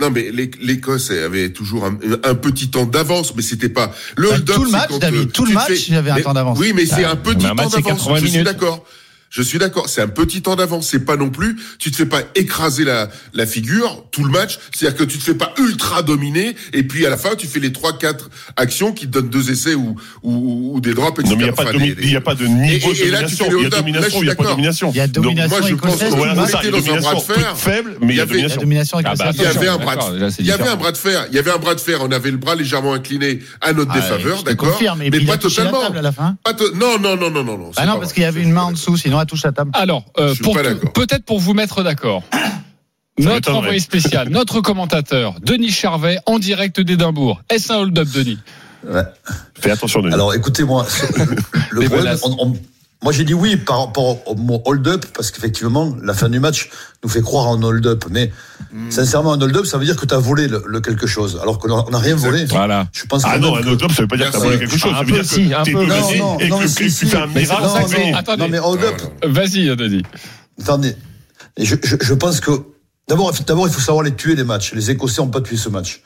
Non, 0.00 0.10
mais 0.10 0.30
l'É- 0.32 0.50
l'Écosse 0.60 1.10
avait 1.10 1.50
toujours 1.52 1.84
un, 1.84 1.98
un 2.24 2.34
petit 2.34 2.70
temps 2.70 2.86
d'avance, 2.86 3.34
mais 3.36 3.42
c'était 3.42 3.68
pas 3.68 3.92
le 4.16 4.28
Bah, 4.28 4.34
hold-up. 4.36 4.54
tout 4.56 4.64
le 4.64 4.70
c'est 4.70 4.76
match, 4.76 4.98
David, 4.98 5.20
euh, 5.20 5.24
tout 5.26 5.44
le 5.44 5.52
match, 5.52 5.66
fais- 5.68 5.76
il 5.88 5.94
y 5.94 5.96
avait 5.96 6.10
un 6.10 6.20
temps 6.20 6.32
d'avance. 6.32 6.58
Oui, 6.58 6.72
mais 6.74 6.86
c'est 6.86 7.04
Ah, 7.04 7.10
un 7.12 7.16
petit 7.16 7.36
temps 7.46 7.54
match, 7.54 7.68
c'est 7.74 7.82
d'avance. 7.82 7.98
80 8.04 8.16
Je 8.20 8.26
suis 8.26 8.42
d'accord. 8.42 8.84
Je 9.30 9.42
suis 9.42 9.58
d'accord, 9.60 9.88
c'est 9.88 10.02
un 10.02 10.08
petit 10.08 10.42
temps 10.42 10.56
d'avance. 10.56 10.88
C'est 10.88 11.04
pas 11.04 11.16
non 11.16 11.30
plus, 11.30 11.56
tu 11.78 11.92
te 11.92 11.96
fais 11.96 12.04
pas 12.06 12.22
écraser 12.34 12.84
la, 12.84 13.08
la 13.32 13.46
figure 13.46 14.04
tout 14.10 14.24
le 14.24 14.30
match. 14.30 14.58
C'est-à-dire 14.74 14.98
que 14.98 15.04
tu 15.04 15.18
te 15.18 15.22
fais 15.22 15.34
pas 15.34 15.54
ultra 15.58 16.02
dominer 16.02 16.56
et 16.72 16.82
puis 16.82 17.06
à 17.06 17.10
la 17.10 17.16
fin 17.16 17.36
tu 17.36 17.46
fais 17.46 17.60
les 17.60 17.72
trois 17.72 17.96
quatre 17.96 18.28
actions 18.56 18.92
qui 18.92 19.06
te 19.06 19.12
donnent 19.12 19.28
deux 19.30 19.50
essais 19.52 19.74
ou 19.76 19.94
ou, 20.24 20.72
ou 20.74 20.80
des 20.80 20.94
drops. 20.94 21.18
Non, 21.22 21.30
mais 21.30 21.34
il 21.34 21.38
n'y 21.38 21.44
a, 21.44 21.46
etc. 21.48 21.56
pas 21.56 21.64
de 21.64 21.68
Enfin, 21.70 21.78
domi- 21.78 21.94
des- 21.94 22.02
il 22.02 22.12
y 22.12 22.16
a 22.16 22.20
pas 22.20 22.34
de 22.34 22.44
Et- 22.44 22.48
niveau 22.48 22.92
et- 22.92 23.00
et 23.02 23.06
de 23.06 23.12
là, 23.12 23.22
tu 23.22 23.36
fais 23.36 23.44
Il 23.46 23.62
y 23.62 23.66
a 23.66 23.68
domination, 23.70 24.18
il 24.20 24.24
n'y 24.24 24.30
a 24.30 24.34
pas 24.34 24.42
de 24.42 24.48
domination. 24.48 24.90
Il 24.92 24.96
y 24.96 25.00
a 25.00 25.06
Donc, 25.06 25.24
domination 25.24 25.58
moi, 25.58 25.68
je 25.68 25.74
pense 25.76 26.02
le 26.02 26.08
voilà, 26.08 26.34
domination 26.34 26.70
dans 26.70 26.94
un 26.94 27.00
bras 27.00 27.14
de 27.14 27.20
fer. 27.20 27.56
faible, 27.56 27.96
mais 28.00 28.14
il 28.14 28.16
y 28.16 28.20
avait- 28.20 28.34
Il 28.34 28.40
y 28.40 28.44
a 28.44 28.48
domination. 28.48 28.60
domination 28.60 28.98
Ah 28.98 29.02
bah, 29.02 29.12
écossaise. 29.30 29.34
Il 29.38 29.42
y 29.42 29.46
avait 29.46 29.68
un 29.68 29.78
bras 29.78 29.96
de, 29.96 30.12
déjà, 30.14 30.30
c'est 30.32 30.42
il 30.42 30.46
y 30.46 30.50
avait 30.50 30.58
différent. 30.58 30.74
un 30.76 30.80
bras 30.80 30.92
de 30.92 30.96
fer. 30.96 31.26
Il 31.30 31.36
y 31.36 31.38
avait 31.38 31.50
un 31.52 31.58
bras 31.58 31.74
de 31.76 31.80
fer. 31.80 31.98
On 32.02 32.10
avait 32.10 32.30
le 32.32 32.36
bras 32.36 32.54
légèrement 32.56 32.94
incliné 32.94 33.38
à 33.60 33.72
notre 33.72 33.92
Ah, 33.94 34.00
défaveur, 34.00 34.42
d'accord. 34.42 34.72
confirme. 34.72 35.02
Et 35.02 35.10
Mais 35.10 35.20
pas 35.20 35.36
totalement. 35.38 35.82
Non, 36.74 36.98
non, 36.98 37.16
non, 37.16 37.30
non, 37.30 37.44
non, 37.44 37.70
Ah 37.76 37.86
non, 37.86 37.98
parce 38.00 38.12
qu'il 38.12 38.22
y 38.22 38.26
avait 38.26 38.42
une 38.42 38.52
main 38.52 38.62
en 38.62 38.72
dessous, 38.72 38.96
sinon 38.96 39.19
touche 39.26 39.44
la 39.44 39.52
table. 39.52 39.70
Alors, 39.74 40.04
euh, 40.18 40.34
peut-être 40.94 41.24
pour 41.24 41.40
vous 41.40 41.54
mettre 41.54 41.82
d'accord. 41.82 42.22
Notre 43.18 43.52
envoyé 43.54 43.80
spécial, 43.80 44.28
notre 44.30 44.60
commentateur, 44.60 45.34
Denis 45.42 45.70
Charvet, 45.70 46.18
en 46.26 46.38
direct 46.38 46.80
d'Édimbourg. 46.80 47.42
Est-ce 47.50 47.72
un 47.72 47.76
hold-up, 47.78 48.08
Denis? 48.14 48.38
Ouais. 48.86 49.02
Fais 49.60 49.72
attention, 49.72 50.00
Denis. 50.00 50.14
Alors 50.14 50.32
écoutez-moi, 50.34 50.86
le 51.70 51.80
problème, 51.82 52.04
menaces. 52.04 52.24
on- 52.24 52.36
on- 52.38 52.56
moi 53.02 53.12
j'ai 53.12 53.24
dit 53.24 53.34
oui 53.34 53.56
par 53.56 53.78
rapport 53.86 54.26
au 54.28 54.34
mot 54.34 54.62
hold-up, 54.66 55.06
parce 55.14 55.30
qu'effectivement, 55.30 55.96
la 56.02 56.12
fin 56.14 56.28
du 56.28 56.38
match 56.40 56.68
nous 57.02 57.08
fait 57.08 57.22
croire 57.22 57.46
en 57.48 57.62
hold-up. 57.62 58.04
Mais 58.10 58.30
sincèrement, 58.90 59.32
un 59.32 59.40
hold-up, 59.40 59.64
ça 59.66 59.78
veut 59.78 59.84
dire 59.86 59.96
que 59.96 60.04
tu 60.06 60.14
as 60.14 60.18
volé 60.18 60.48
le, 60.48 60.62
le 60.66 60.80
quelque 60.80 61.06
chose, 61.06 61.38
alors 61.42 61.58
qu'on 61.58 61.90
n'a 61.90 61.98
rien 61.98 62.14
volé. 62.14 62.44
Voilà. 62.44 62.86
Je 62.92 63.04
pense 63.06 63.22
Ah 63.24 63.38
non, 63.38 63.56
un 63.56 63.66
hold-up, 63.66 63.90
ça 63.92 64.02
veut 64.02 64.08
pas 64.08 64.16
dire 64.16 64.30
que 64.30 64.32
t'as 64.32 64.38
Merci. 64.40 64.46
volé 64.46 64.58
quelque 64.58 64.78
chose. 64.78 64.92
Un 64.92 64.96
Ça 64.96 65.00
veut 65.00 65.06
peu, 65.06 65.12
dire 65.14 65.24
si, 65.24 65.48
que 65.48 65.54
un 65.54 65.62
t'es 65.62 65.72
peu. 65.72 65.86
Non, 65.86 66.16
non, 66.18 66.38
et 66.40 66.48
non, 66.48 66.58
que 66.58 66.64
tu 66.64 66.68
si, 66.68 66.90
si. 66.90 67.06
fais 67.06 67.16
un 67.16 67.26
miracle, 67.26 67.62
non, 67.62 67.88
mais-. 67.90 68.12
Attendez, 68.14 68.42
Non 68.42 68.48
mais 68.48 68.58
hold-up, 68.58 69.00
vas-y, 69.24 69.74
Denis. 69.76 70.02
attendez. 70.60 70.94
Je, 71.58 71.76
je, 71.82 71.96
je 72.00 72.14
pense 72.14 72.40
que 72.40 72.50
d'abord, 73.08 73.32
d'abord, 73.46 73.66
il 73.66 73.72
faut 73.72 73.80
savoir 73.80 74.04
les 74.04 74.14
tuer 74.14 74.34
les 74.36 74.44
matchs. 74.44 74.72
Les 74.74 74.90
Écossais 74.90 75.20
n'ont 75.22 75.28
pas 75.28 75.40
tué 75.40 75.56
ce 75.56 75.68
match. 75.68 76.02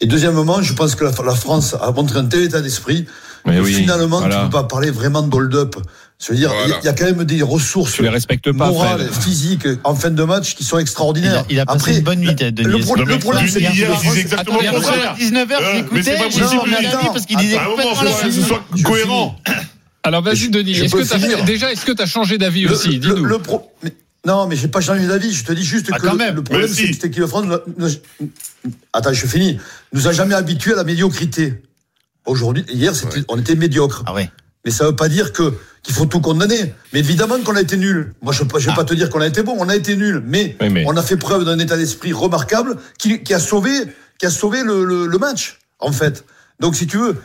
Et 0.00 0.06
deuxièmement, 0.06 0.60
je 0.62 0.72
pense 0.72 0.94
que 0.96 1.04
la, 1.04 1.12
la 1.24 1.34
France 1.34 1.76
a 1.80 1.90
montré 1.92 2.18
un 2.18 2.24
tel 2.24 2.42
état 2.42 2.60
d'esprit 2.60 3.06
Mais 3.46 3.56
que 3.58 3.62
oui, 3.62 3.72
finalement, 3.72 4.18
voilà. 4.18 4.34
tu 4.34 4.40
ne 4.40 4.46
peux 4.46 4.50
pas 4.52 4.64
parler 4.64 4.90
vraiment 4.90 5.22
d'hold-up. 5.22 5.76
Je 6.24 6.30
veux 6.32 6.36
dire, 6.38 6.50
il 6.52 6.54
y 6.54 6.62
a- 6.62 6.66
Voilà. 6.66 6.80
il 6.82 6.86
y, 6.86 6.88
a 6.88 6.92
quand 6.92 7.04
même 7.04 7.24
des 7.24 7.42
ressources 7.42 7.94
Tu 7.94 8.02
les 8.02 8.08
respectes 8.08 8.52
pas, 8.52 8.68
morales, 8.68 9.08
Fred. 9.10 9.22
physiques 9.24 9.66
en 9.82 9.94
fin 9.96 10.10
de 10.10 10.22
match 10.22 10.54
qui 10.54 10.62
sont 10.62 10.76
Il 10.76 10.78
a, 10.78 10.82
extraordinaires. 10.82 11.44
il 11.50 11.58
a 11.58 11.66
passé 11.66 11.78
Après, 11.80 11.96
une 11.96 12.04
bonne 12.04 12.20
nuit, 12.20 12.34
Denis. 12.36 12.62
le, 12.62 12.78
pro- 12.78 12.94
le 12.94 13.18
problème, 13.18 13.48
c'est 13.48 13.60
que 13.60 13.72
hier, 13.72 13.90
la 13.90 13.96
il 13.96 14.00
disait 14.08 14.20
exactement 14.20 14.60
le 14.60 14.70
contraire. 14.70 15.10
à 15.12 15.16
19h, 15.16 15.52
Euh, 15.60 15.82
mais 15.90 16.02
j'écoutais, 16.02 16.30
j'ai 16.30 16.40
Denis. 16.40 16.90
d'avis 16.92 17.06
parce 17.12 17.26
qu'il 17.26 17.36
disait 17.38 17.56
moment, 17.56 17.70
complètement 17.70 18.02
la 18.02 18.10
faut 18.10 18.18
que 18.18 18.22
même 18.22 18.32
ce 18.32 18.42
soit 18.42 18.64
cohérent. 18.84 19.38
Alors 20.04 20.22
vas-y, 20.22 20.48
Denis. 20.48 20.72
Est-ce 20.78 20.94
que 20.94 21.44
déjà, 21.44 21.72
est-ce 21.72 21.84
que 21.84 21.92
tu 21.92 22.02
as 22.02 22.06
changé 22.06 22.38
d'avis 22.38 22.66
aussi 22.66 22.88
le- 22.90 22.98
Dis-nous. 22.98 23.28
Non, 24.24 24.46
mais 24.46 24.54
j'ai 24.54 24.68
pas 24.68 24.80
changé 24.80 25.04
d'avis. 25.08 25.32
Je 25.34 25.42
te 25.44 25.52
dis 25.52 25.64
juste 25.64 25.88
Ah, 25.92 25.96
que 25.98 26.06
quand 26.06 26.12
le, 26.12 26.18
même. 26.18 26.36
le 26.36 26.44
problème, 26.44 26.68
c'est 26.72 26.86
que 26.86 26.92
cette 26.92 27.06
équipe 27.06 27.22
de 27.22 27.26
France, 27.26 27.44
nous- 27.46 27.88
nous- 27.88 28.28
attends, 28.92 29.12
je 29.12 29.26
finis, 29.26 29.58
nous 29.92 30.06
a 30.06 30.12
jamais 30.12 30.34
habitués 30.36 30.74
à 30.74 30.76
la 30.76 30.84
médiocrité. 30.84 31.54
Aujourd'hui, 32.24 32.64
hier, 32.72 32.94
c'était, 32.94 33.22
on 33.28 33.36
était 33.40 33.56
médiocre. 33.56 34.04
Ah 34.06 34.14
ouais. 34.14 34.30
Mais 34.64 34.70
ça 34.70 34.84
veut 34.84 34.96
pas 34.96 35.08
dire 35.08 35.32
que 35.32 35.54
qu'il 35.82 35.94
faut 35.94 36.06
tout 36.06 36.20
condamner. 36.20 36.74
Mais 36.92 37.00
évidemment 37.00 37.38
qu'on 37.44 37.56
a 37.56 37.60
été 37.60 37.76
nul. 37.76 38.14
Moi, 38.22 38.32
je 38.32 38.44
ne 38.44 38.48
vais 38.48 38.72
pas 38.74 38.84
te 38.84 38.94
dire 38.94 39.10
qu'on 39.10 39.20
a 39.20 39.26
été 39.26 39.42
bon. 39.42 39.56
On 39.58 39.68
a 39.68 39.74
été 39.74 39.96
nul, 39.96 40.22
mais, 40.24 40.56
Oui, 40.60 40.70
mais- 40.70 40.84
on 40.86 40.96
a 40.96 41.02
fait 41.02 41.16
preuve 41.16 41.44
d'un 41.44 41.58
état 41.58 41.76
d'esprit 41.76 42.12
remarquable 42.12 42.76
qui, 42.98 43.22
qui 43.24 43.34
a 43.34 43.40
sauvé, 43.40 43.72
qui 44.18 44.26
a 44.26 44.30
sauvé 44.30 44.62
le, 44.62 44.84
le- 44.84 45.06
le 45.06 45.18
match, 45.18 45.58
en 45.80 45.90
fait. 45.90 46.24
Donc, 46.60 46.76
si 46.76 46.86
tu 46.86 46.98
veux, 46.98 47.16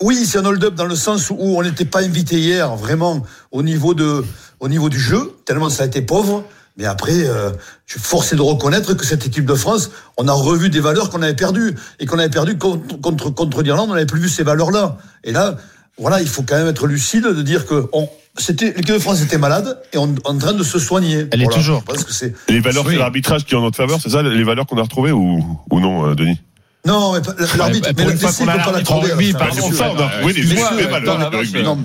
oui, 0.00 0.24
c'est 0.24 0.38
un 0.38 0.44
hold-up 0.44 0.74
dans 0.76 0.84
le 0.86 0.94
sens 0.94 1.30
où 1.30 1.36
on 1.40 1.62
n'était 1.62 1.84
pas 1.84 2.02
invité 2.02 2.38
hier, 2.38 2.76
vraiment, 2.76 3.26
au 3.50 3.62
niveau 3.64 3.92
de, 3.94 4.24
au 4.60 4.68
niveau 4.68 4.88
du 4.88 5.00
jeu, 5.00 5.32
tellement 5.44 5.68
ça 5.68 5.82
a 5.82 5.86
été 5.86 6.00
pauvre. 6.02 6.44
Mais 6.76 6.86
après, 6.86 7.26
euh, 7.26 7.50
je 7.86 7.94
suis 7.94 8.00
forcé 8.00 8.36
de 8.36 8.42
reconnaître 8.42 8.94
que 8.94 9.04
cette 9.04 9.26
équipe 9.26 9.44
de 9.44 9.54
France, 9.54 9.90
on 10.16 10.28
a 10.28 10.32
revu 10.32 10.70
des 10.70 10.78
valeurs 10.80 11.10
qu'on 11.10 11.20
avait 11.22 11.34
perdues 11.34 11.74
et 11.98 12.06
qu'on 12.06 12.18
avait 12.20 12.30
perdues 12.30 12.56
contre, 12.56 13.00
contre, 13.00 13.30
contre 13.30 13.62
l'Irlande, 13.62 13.90
on 13.90 13.94
n'avait 13.94 14.06
plus 14.06 14.20
vu 14.20 14.28
ces 14.28 14.44
valeurs-là. 14.44 14.96
Et 15.24 15.32
là, 15.32 15.56
voilà, 16.00 16.20
il 16.20 16.28
faut 16.28 16.42
quand 16.42 16.56
même 16.56 16.68
être 16.68 16.86
lucide 16.86 17.24
de 17.24 17.42
dire 17.42 17.66
que 17.66 17.88
on, 17.92 18.08
c'était, 18.36 18.72
l'équipe 18.76 18.94
de 18.94 18.98
France 18.98 19.22
était 19.22 19.38
malade 19.38 19.78
et 19.92 19.98
on, 19.98 20.14
en 20.24 20.38
train 20.38 20.52
de 20.52 20.62
se 20.62 20.78
soigner. 20.78 21.26
Elle 21.30 21.42
est 21.42 21.52
toujours. 21.52 21.84
Parce 21.84 22.04
que 22.04 22.12
c'est, 22.12 22.34
Les 22.48 22.60
valeurs, 22.60 22.84
c'est 22.88 22.96
l'arbitrage 22.96 23.44
qui 23.44 23.54
est 23.54 23.56
en 23.58 23.62
notre 23.62 23.76
faveur, 23.76 24.00
c'est 24.02 24.10
ça, 24.10 24.22
les 24.22 24.44
valeurs 24.44 24.66
qu'on 24.66 24.78
a 24.78 24.82
retrouvées 24.82 25.12
ou, 25.12 25.44
ou 25.70 25.80
non, 25.80 26.08
euh, 26.08 26.14
Denis? 26.14 26.40
Non, 26.86 27.12
mais 27.12 27.20
l'arbitre, 27.58 27.92
bah, 27.92 28.04
mais 28.06 28.18
qu'on 28.18 28.48
a 28.48 29.20
il 29.20 29.32
peut 29.32 29.38
pas 29.38 29.48
la 29.48 29.52
ça, 29.52 29.92
on 29.92 29.98
a 29.98 30.06
retrouvé 30.08 30.32
les 30.32 30.86
valeurs 30.86 31.30
de 31.30 31.36
rugby. 31.36 31.62
Non, 31.62 31.78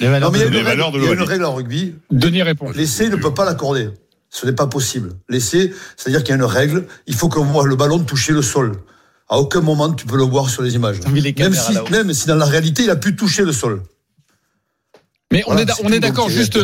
Les 0.00 0.08
valeurs 0.08 0.32
non, 0.32 0.38
mais 0.38 0.46
il 0.46 0.54
y 0.54 0.56
a 0.56 0.60
une 0.60 0.66
règle, 0.66 0.68
valeurs 0.68 0.92
de 0.92 0.98
il 0.98 1.04
y 1.04 1.08
a 1.08 1.12
une 1.12 1.18
l'OL. 1.18 1.28
règle 1.28 1.44
en 1.44 1.54
rugby. 1.54 1.94
Denis 2.10 2.42
répond. 2.42 2.70
L'essai 2.74 3.10
ne 3.10 3.16
peut 3.16 3.34
pas 3.34 3.44
l'accorder. 3.44 3.90
Ce 4.30 4.46
n'est 4.46 4.52
pas 4.52 4.68
possible. 4.68 5.10
L'essai, 5.28 5.74
c'est-à-dire 5.96 6.22
qu'il 6.22 6.30
y 6.30 6.32
a 6.32 6.36
une 6.36 6.44
règle, 6.44 6.86
il 7.06 7.14
faut 7.14 7.28
qu'on 7.28 7.44
voit 7.44 7.66
le 7.66 7.76
ballon 7.76 7.98
toucher 7.98 8.32
le 8.32 8.42
sol. 8.42 8.76
À 9.30 9.38
aucun 9.38 9.60
moment 9.60 9.92
tu 9.92 10.06
peux 10.06 10.16
le 10.16 10.24
voir 10.24 10.50
sur 10.50 10.62
les 10.62 10.74
images. 10.74 10.96
les 11.14 11.32
Même 11.38 11.54
si, 11.54 11.72
même 11.90 12.12
si 12.12 12.26
dans 12.26 12.34
la 12.36 12.44
réalité 12.46 12.82
il 12.82 12.90
a 12.90 12.96
pu 12.96 13.14
toucher 13.16 13.44
le 13.44 13.52
sol. 13.52 13.82
Mais 15.32 15.44
on 15.46 15.52
Voilà, 15.52 15.72
est, 15.72 15.84
on 15.84 15.88
d'accord, 16.00 16.26
donc, 16.26 16.34
juste, 16.34 16.58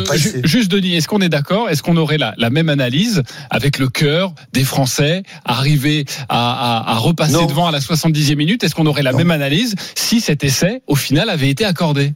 juste 0.44 0.68
Denis, 0.72 0.96
est-ce 0.96 1.06
qu'on 1.06 1.20
est 1.20 1.28
d'accord? 1.28 1.70
Est-ce 1.70 1.84
qu'on 1.84 1.96
aurait 1.96 2.18
la, 2.18 2.34
la 2.36 2.50
même 2.50 2.68
analyse 2.68 3.22
avec 3.48 3.78
le 3.78 3.88
cœur 3.88 4.34
des 4.52 4.64
Français 4.64 5.22
arriver 5.44 6.04
à, 6.28 6.80
à, 6.80 6.90
à 6.94 6.94
repasser 6.96 7.34
Non. 7.34 7.46
devant 7.46 7.68
à 7.68 7.70
la 7.70 7.78
70e 7.78 8.34
minute? 8.34 8.64
Est-ce 8.64 8.74
qu'on 8.74 8.86
aurait 8.86 9.04
la 9.04 9.12
Non. 9.12 9.18
même 9.18 9.30
analyse 9.30 9.76
si 9.94 10.20
cet 10.20 10.42
essai, 10.42 10.82
au 10.88 10.96
final, 10.96 11.30
avait 11.30 11.48
été 11.48 11.64
accordé? 11.64 12.12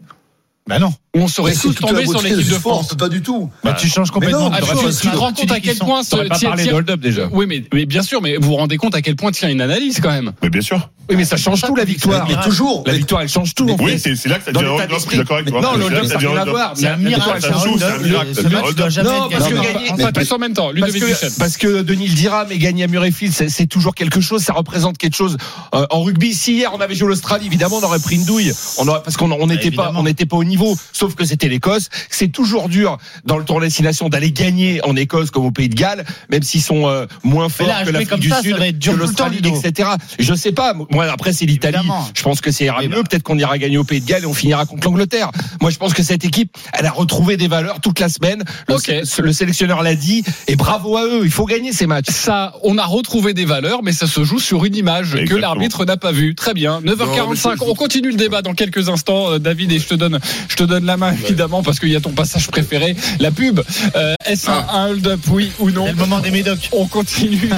Bah 0.67 0.81
non. 0.81 0.93
On 1.13 1.27
serait 1.27 1.51
Mais 1.51 1.57
tous 1.57 1.75
tombés 1.75 2.07
sur 2.07 2.23
l'équipe 2.23 2.39
de 2.39 2.55
sport, 2.55 2.85
France. 2.85 2.95
Pas 2.95 3.09
du 3.09 3.21
tout. 3.21 3.51
Bah, 3.65 3.73
tu 3.73 3.89
changes 3.89 4.13
complètement. 4.13 4.43
non, 4.43 4.51
de 4.51 4.55
Ah, 4.55 4.61
T'aurais 4.61 4.93
tu, 4.93 5.09
te 5.09 5.17
rends 5.17 5.33
compte 5.33 5.51
à 5.51 5.59
quel 5.59 5.77
point 5.77 6.05
ce 6.05 6.11
T'aurais 6.11 6.29
pas 6.29 6.39
parlé 6.39 6.67
de 6.67 6.73
hold-up 6.73 7.01
déjà. 7.01 7.29
Oui, 7.33 7.47
mais, 7.49 7.65
mais 7.75 7.85
bien 7.85 8.03
sûr, 8.03 8.23
mais 8.23 8.37
vous 8.37 8.51
vous 8.51 8.57
rendez 8.57 8.77
compte 8.77 8.95
à 8.95 9.03
quel 9.03 9.17
point 9.17 9.33
tient 9.33 9.49
une 9.49 9.61
analyse 9.61 9.99
quand 10.01 10.11
même. 10.11 10.33
Mais 10.41 10.51
bien 10.51 10.61
sûr. 10.61 10.89
Oui, 11.09 11.17
mais 11.17 11.25
ça 11.25 11.37
change 11.37 11.63
tout 11.63 11.75
la 11.75 11.83
victoire. 11.85 12.29
Mais 12.29 12.41
toujours. 12.45 12.85
La 12.87 12.93
mais- 12.93 12.99
victoire, 12.99 13.23
elle 13.23 13.29
change 13.29 13.57
tout. 13.57 13.69
Oui, 13.81 13.99
c'est 13.99 14.15
c'est 14.15 14.29
là 14.29 14.39
que 14.39 14.45
ça 14.45 14.53
devient 14.53 14.67
hold-up, 14.67 14.91
je 14.93 15.09
suis 15.09 15.19
d'accord 15.19 15.39
avec 15.39 15.49
toi. 15.51 15.61
Non, 15.61 15.75
le 15.75 15.85
hold-up, 15.87 16.05
ça 16.05 16.15
n'a 16.15 16.19
rien 16.21 16.37
à 16.37 16.45
voir. 16.45 16.73
C'est 16.77 16.87
un 16.87 16.97
miracle. 16.97 17.41
Ça 17.41 17.49
c'est 17.49 17.55
un 17.55 17.65
joue, 17.65 17.79
c'est 17.79 17.85
un 17.85 17.89
hold-up. 17.97 18.07
miracle. 18.07 18.35
Ce 18.37 18.43
match, 18.43 18.91
jamais 18.93 19.09
Non, 19.09 19.29
parce 19.29 19.49
que 19.49 19.55
mais 19.97 20.13
pas- 20.13 20.13
tous 20.13 20.33
en 20.33 20.39
même 20.39 20.55
temps. 20.55 20.71
Parce 20.79 20.93
que, 20.93 21.39
parce 21.41 21.57
que 21.57 21.83
Denis 21.83 22.07
le 22.07 22.15
dira, 22.15 22.47
mais 22.49 22.59
gagner 22.59 22.85
à 22.85 22.87
Murrayfield, 22.87 23.35
c'est 23.51 23.67
toujours 23.67 23.97
quelque 23.97 24.21
chose, 24.21 24.43
ça 24.43 24.53
représente 24.53 24.99
quelque 24.99 25.17
chose. 25.17 25.37
Euh, 25.75 25.85
en 25.91 26.03
rugby, 26.05 26.33
si 26.35 26.55
hier 26.55 26.71
on 26.73 26.81
avait 26.81 26.95
joué 26.95 27.09
l'Australie, 27.09 27.47
évidemment, 27.47 27.79
on 27.79 27.85
aurait 27.85 27.99
pris 27.99 28.15
une 28.15 28.25
douille. 28.25 28.53
On 28.79 28.87
aurait, 28.87 29.03
parce 29.03 29.17
qu'on 29.17 29.33
on 29.33 29.47
n'était 29.49 29.73
pas, 29.73 29.83
évidemment. 29.87 30.01
on 30.01 30.03
n'était 30.05 30.27
pas 30.27 30.37
au 30.37 30.45
niveau. 30.45 30.77
Sauf 31.01 31.15
que 31.15 31.25
c'était 31.25 31.49
l'Écosse. 31.49 31.89
C'est 32.11 32.29
toujours 32.29 32.69
dur 32.69 32.99
dans 33.25 33.39
le 33.39 33.45
tour 33.47 33.59
destination 33.59 34.11
d'aller 34.11 34.33
gagner 34.33 34.85
en 34.85 34.95
Écosse 34.97 35.31
comme 35.31 35.47
au 35.47 35.51
Pays 35.51 35.71
de 35.71 35.75
Galles, 35.75 36.05
même 36.31 36.43
s'ils 36.43 36.61
sont 36.61 36.89
euh, 36.89 37.07
moins 37.25 37.49
forts 37.49 37.69
là, 37.69 37.85
que 37.87 37.91
l'Afrique 37.91 38.21
du 38.21 38.29
ça, 38.29 38.43
Sud, 38.43 38.57
que 38.59 38.91
l'Australie, 38.91 39.39
etc. 39.39 39.89
Je 40.19 40.35
sais 40.35 40.53
pas. 40.53 40.75
Moi, 40.91 41.07
après, 41.11 41.33
c'est 41.33 41.47
l'Italie. 41.47 41.79
Je 42.15 42.23
pense 42.23 42.43
que 42.43 42.51
ça 42.51 42.65
ira 42.65 42.83
mieux. 42.83 43.03
Peut-être 43.03 43.23
qu'on 43.23 43.39
ira 43.39 43.57
gagner 43.57 43.79
au 43.79 43.85
Pays 43.85 44.03
de 44.03 44.07
Galles 44.07 44.25
et 44.25 44.27
on 44.27 44.35
finira 44.35 44.67
contre 44.67 44.89
l'Angleterre. 44.89 45.31
Moi, 45.63 45.71
je 45.71 45.79
pense 45.79 45.95
que 45.95 46.03
cette 46.03 46.23
équipe, 46.23 46.55
elle 46.75 46.85
a 46.85 46.91
retrouvé 46.91 47.39
des 47.39 47.49
valeurs 47.49 47.81
toute 47.81 47.99
la 47.99 48.11
semaine. 48.11 48.45
Le, 48.69 49.33
sélectionneur 49.33 49.83
l'a 49.83 49.95
dit. 49.95 50.23
Et 50.49 50.57
bravo 50.57 50.99
à 50.99 51.07
eux. 51.07 51.23
Il 51.25 51.31
faut 51.31 51.47
gagner 51.47 51.73
ces 51.73 51.87
matchs. 51.87 52.11
Ça, 52.11 52.57
on 52.63 52.77
a 52.77 52.85
retrouvé 52.85 53.33
des 53.33 53.47
valeurs, 53.47 53.83
mais 53.83 53.93
ça 53.93 54.07
se 54.07 54.23
joue 54.23 54.39
sur 54.39 54.67
une 54.67 54.77
image 54.77 55.17
que 55.25 55.35
l'arbitre 55.35 55.87
n'a 55.87 55.97
pas 55.97 56.13
vue. 56.13 56.35
Très 56.35 56.53
bien. 56.53 56.83
9h45. 56.83 57.07
Non, 57.17 57.31
mais 57.31 57.37
je- 57.37 57.71
On 57.71 57.75
continue 57.75 58.11
le 58.11 58.17
débat 58.17 58.43
dans 58.43 58.53
quelques 58.53 58.91
instants, 58.91 59.31
euh, 59.31 59.39
David, 59.39 59.73
et 59.73 59.79
je 59.79 59.87
te 59.87 59.95
donne, 59.95 60.19
je 60.49 60.57
te 60.57 60.65
donne 60.65 60.90
la 60.91 60.97
main 60.97 61.13
évidemment 61.13 61.63
parce 61.63 61.79
qu'il 61.79 61.91
y 61.91 61.97
a 61.97 62.01
ton 62.01 62.11
passage 62.13 62.49
préféré, 62.49 62.97
la 63.21 63.31
pub. 63.31 63.61
Euh, 63.95 64.15
Est-ce 64.27 64.51
un, 64.51 64.67
un 64.69 64.89
hold-up, 64.91 65.21
oui 65.29 65.53
ou 65.59 65.71
non 65.71 65.87
le 65.87 65.95
moment 65.95 66.19
des 66.21 66.31
médocs. 66.31 66.69
On 66.73 66.87
continue 66.87 67.51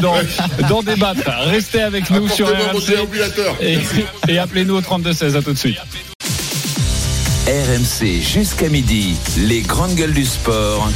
d'en 0.69 0.83
débattre. 0.83 1.23
Restez 1.47 1.83
avec 1.83 2.11
nous 2.11 2.29
sur 2.29 2.49
RMC 2.49 3.09
et, 3.61 3.79
et 4.29 4.39
appelez-nous 4.39 4.75
au 4.77 4.81
32 4.81 5.12
16. 5.12 5.37
À 5.37 5.43
tout 5.43 5.53
de 5.53 5.59
suite. 5.59 5.79
RMC 7.52 8.23
jusqu'à 8.23 8.71
midi, 8.71 9.14
les 9.37 9.61
grandes 9.61 9.94
gueules 9.94 10.14
du 10.14 10.25
sport. 10.25 10.88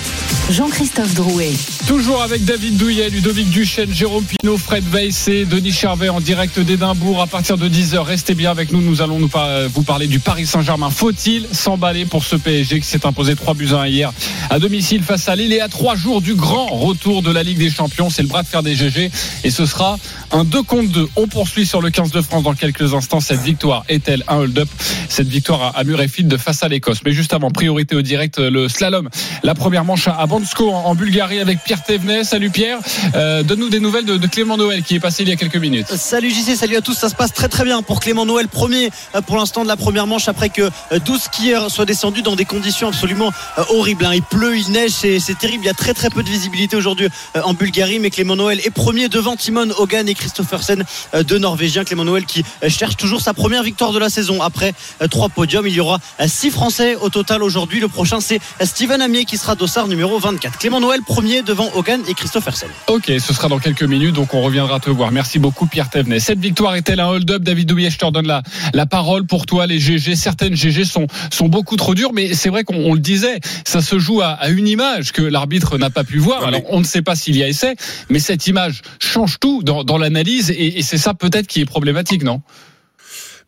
Jean-Christophe 0.50 1.12
Drouet. 1.12 1.50
Toujours 1.86 2.22
avec 2.22 2.46
David 2.46 2.78
Douillet, 2.78 3.10
Ludovic 3.10 3.50
Duchesne, 3.50 3.92
Jérôme 3.92 4.24
Pinault, 4.24 4.56
Fred 4.56 4.82
Weiss 4.90 5.28
et 5.28 5.44
Denis 5.44 5.72
Charvet 5.72 6.08
en 6.08 6.18
direct 6.20 6.58
d'Édimbourg 6.58 7.20
à 7.20 7.26
partir 7.26 7.58
de 7.58 7.68
10h. 7.68 7.98
Restez 7.98 8.34
bien 8.34 8.50
avec 8.50 8.72
nous. 8.72 8.80
Nous 8.80 9.02
allons 9.02 9.18
nous 9.18 9.28
par- 9.28 9.68
vous 9.68 9.82
parler 9.82 10.06
du 10.06 10.18
Paris 10.18 10.46
Saint-Germain. 10.46 10.88
Faut-il 10.88 11.46
s'emballer 11.52 12.06
pour 12.06 12.24
ce 12.24 12.36
PSG 12.36 12.80
qui 12.80 12.86
s'est 12.86 13.04
imposé 13.04 13.36
3 13.36 13.52
buts 13.52 13.68
à 13.72 13.80
1 13.82 13.88
hier 13.88 14.10
à 14.48 14.58
domicile 14.58 15.02
face 15.02 15.28
à 15.28 15.36
Lille 15.36 15.52
et 15.52 15.60
à 15.60 15.68
3 15.68 15.94
jours 15.94 16.22
du 16.22 16.34
grand 16.36 16.68
retour 16.68 17.20
de 17.22 17.30
la 17.32 17.42
Ligue 17.42 17.58
des 17.58 17.70
Champions? 17.70 18.08
C'est 18.08 18.22
le 18.22 18.28
bras 18.28 18.42
de 18.42 18.48
fer 18.48 18.62
des 18.62 18.74
GG 18.76 19.10
et 19.44 19.50
ce 19.50 19.66
sera 19.66 19.98
un 20.32 20.44
2 20.44 20.62
contre 20.62 20.90
2. 20.90 21.06
On 21.16 21.26
poursuit 21.26 21.66
sur 21.66 21.82
le 21.82 21.90
15 21.90 22.12
de 22.12 22.22
France 22.22 22.44
dans 22.44 22.54
quelques 22.54 22.94
instants. 22.94 23.20
Cette 23.20 23.42
victoire 23.42 23.84
est-elle 23.90 24.24
un 24.28 24.36
hold-up? 24.38 24.68
Cette 25.10 25.28
victoire 25.28 25.76
à- 25.76 25.84
Murrayfield 25.84 26.28
face 26.46 26.62
à 26.62 26.68
l'Écosse. 26.68 26.98
Mais 27.04 27.10
juste 27.10 27.34
avant, 27.34 27.50
priorité 27.50 27.96
au 27.96 28.02
direct, 28.02 28.38
le 28.38 28.68
slalom. 28.68 29.08
La 29.42 29.56
première 29.56 29.84
manche 29.84 30.06
à 30.06 30.24
Bansko 30.26 30.70
en 30.70 30.94
Bulgarie 30.94 31.40
avec 31.40 31.58
Pierre 31.64 31.82
Thévenet. 31.82 32.22
Salut 32.22 32.50
Pierre. 32.50 32.78
Euh, 33.16 33.42
Donne-nous 33.42 33.68
des 33.68 33.80
nouvelles 33.80 34.04
de, 34.04 34.26
Clément 34.28 34.56
Noël 34.56 34.84
qui 34.84 34.94
est 34.94 35.00
passé 35.00 35.24
il 35.24 35.28
y 35.28 35.32
a 35.32 35.36
quelques 35.36 35.56
minutes. 35.56 35.88
Salut 35.96 36.30
JC, 36.30 36.54
salut 36.54 36.76
à 36.76 36.80
tous. 36.82 36.94
Ça 36.94 37.08
se 37.08 37.16
passe 37.16 37.32
très 37.32 37.48
très 37.48 37.64
bien 37.64 37.82
pour 37.82 37.98
Clément 37.98 38.24
Noël, 38.26 38.46
premier 38.46 38.90
euh, 39.16 39.20
pour 39.22 39.36
l'instant 39.36 39.64
de 39.64 39.68
la 39.68 39.76
première 39.76 40.06
manche 40.06 40.28
après 40.28 40.48
que 40.48 40.62
euh, 40.62 40.98
12 41.04 41.20
skieurs 41.22 41.70
soient 41.70 41.84
descendus 41.84 42.22
dans 42.22 42.36
des 42.36 42.44
conditions 42.44 42.86
absolument 42.88 43.32
euh, 43.58 43.64
horribles. 43.70 44.06
hein. 44.06 44.12
Il 44.14 44.22
pleut, 44.22 44.56
il 44.56 44.70
neige, 44.70 44.92
c'est 44.92 45.38
terrible. 45.38 45.64
Il 45.64 45.66
y 45.66 45.70
a 45.70 45.74
très 45.74 45.94
très 45.94 46.10
peu 46.10 46.22
de 46.22 46.28
visibilité 46.28 46.76
aujourd'hui 46.76 47.08
euh, 47.34 47.40
en 47.42 47.54
Bulgarie, 47.54 47.98
mais 47.98 48.10
Clément 48.10 48.36
Noël 48.36 48.60
est 48.64 48.70
premier 48.70 49.08
devant 49.08 49.34
Timon 49.34 49.68
Hogan 49.78 50.08
et 50.08 50.14
Christophersen, 50.14 50.84
euh, 51.14 51.24
deux 51.24 51.38
Norvégiens. 51.38 51.82
Clément 51.84 52.04
Noël 52.04 52.24
qui 52.24 52.44
euh, 52.62 52.68
cherche 52.68 52.96
toujours 52.96 53.20
sa 53.20 53.34
première 53.34 53.64
victoire 53.64 53.92
de 53.92 53.98
la 53.98 54.08
saison 54.10 54.42
après 54.42 54.74
euh, 55.02 55.08
trois 55.08 55.28
podiums. 55.28 55.66
Il 55.66 55.74
y 55.74 55.80
aura 55.80 55.98
euh, 56.26 56.28
six 56.28 56.50
Français 56.50 56.96
au 56.96 57.08
total 57.08 57.42
aujourd'hui. 57.42 57.80
Le 57.80 57.88
prochain 57.88 58.20
c'est 58.20 58.40
Steven 58.62 59.00
Amier 59.00 59.24
qui 59.24 59.36
sera 59.38 59.54
dossard 59.54 59.88
numéro 59.88 60.18
24. 60.18 60.58
Clément 60.58 60.80
Noël 60.80 61.00
premier 61.06 61.42
devant 61.42 61.70
Hogan 61.74 62.00
et 62.08 62.14
Christophersen. 62.14 62.68
Ok, 62.88 63.06
ce 63.18 63.32
sera 63.32 63.48
dans 63.48 63.58
quelques 63.58 63.82
minutes, 63.82 64.14
donc 64.14 64.34
on 64.34 64.42
reviendra 64.42 64.80
te 64.80 64.90
voir. 64.90 65.12
Merci 65.12 65.38
beaucoup 65.38 65.66
Pierre 65.66 65.90
Thévenet. 65.90 66.20
Cette 66.20 66.38
victoire 66.38 66.74
est-elle 66.74 67.00
un 67.00 67.08
hold-up 67.08 67.42
David 67.42 67.68
Douillet, 67.68 67.90
je 67.90 67.98
te 67.98 68.04
redonne 68.04 68.26
la, 68.26 68.42
la 68.74 68.86
parole 68.86 69.26
pour 69.26 69.46
toi. 69.46 69.66
Les 69.66 69.78
GG, 69.78 70.16
certaines 70.16 70.54
GG 70.56 70.84
sont, 70.84 71.06
sont 71.32 71.48
beaucoup 71.48 71.76
trop 71.76 71.94
dures, 71.94 72.12
mais 72.12 72.34
c'est 72.34 72.48
vrai 72.48 72.64
qu'on 72.64 72.76
on 72.76 72.94
le 72.94 73.00
disait, 73.00 73.40
ça 73.64 73.80
se 73.82 73.98
joue 73.98 74.20
à, 74.20 74.28
à 74.28 74.48
une 74.48 74.68
image 74.68 75.12
que 75.12 75.22
l'arbitre 75.22 75.78
n'a 75.78 75.90
pas 75.90 76.04
pu 76.04 76.18
voir. 76.18 76.40
Mais- 76.42 76.48
Alors 76.48 76.62
on 76.70 76.80
ne 76.80 76.84
sait 76.84 77.02
pas 77.02 77.14
s'il 77.16 77.36
y 77.36 77.42
a 77.42 77.48
essai, 77.48 77.76
mais 78.10 78.18
cette 78.18 78.46
image 78.46 78.82
change 79.00 79.38
tout 79.40 79.62
dans, 79.62 79.84
dans 79.84 79.98
l'analyse 79.98 80.50
et, 80.50 80.78
et 80.78 80.82
c'est 80.82 80.98
ça 80.98 81.14
peut-être 81.14 81.46
qui 81.46 81.60
est 81.60 81.64
problématique, 81.66 82.22
non? 82.22 82.42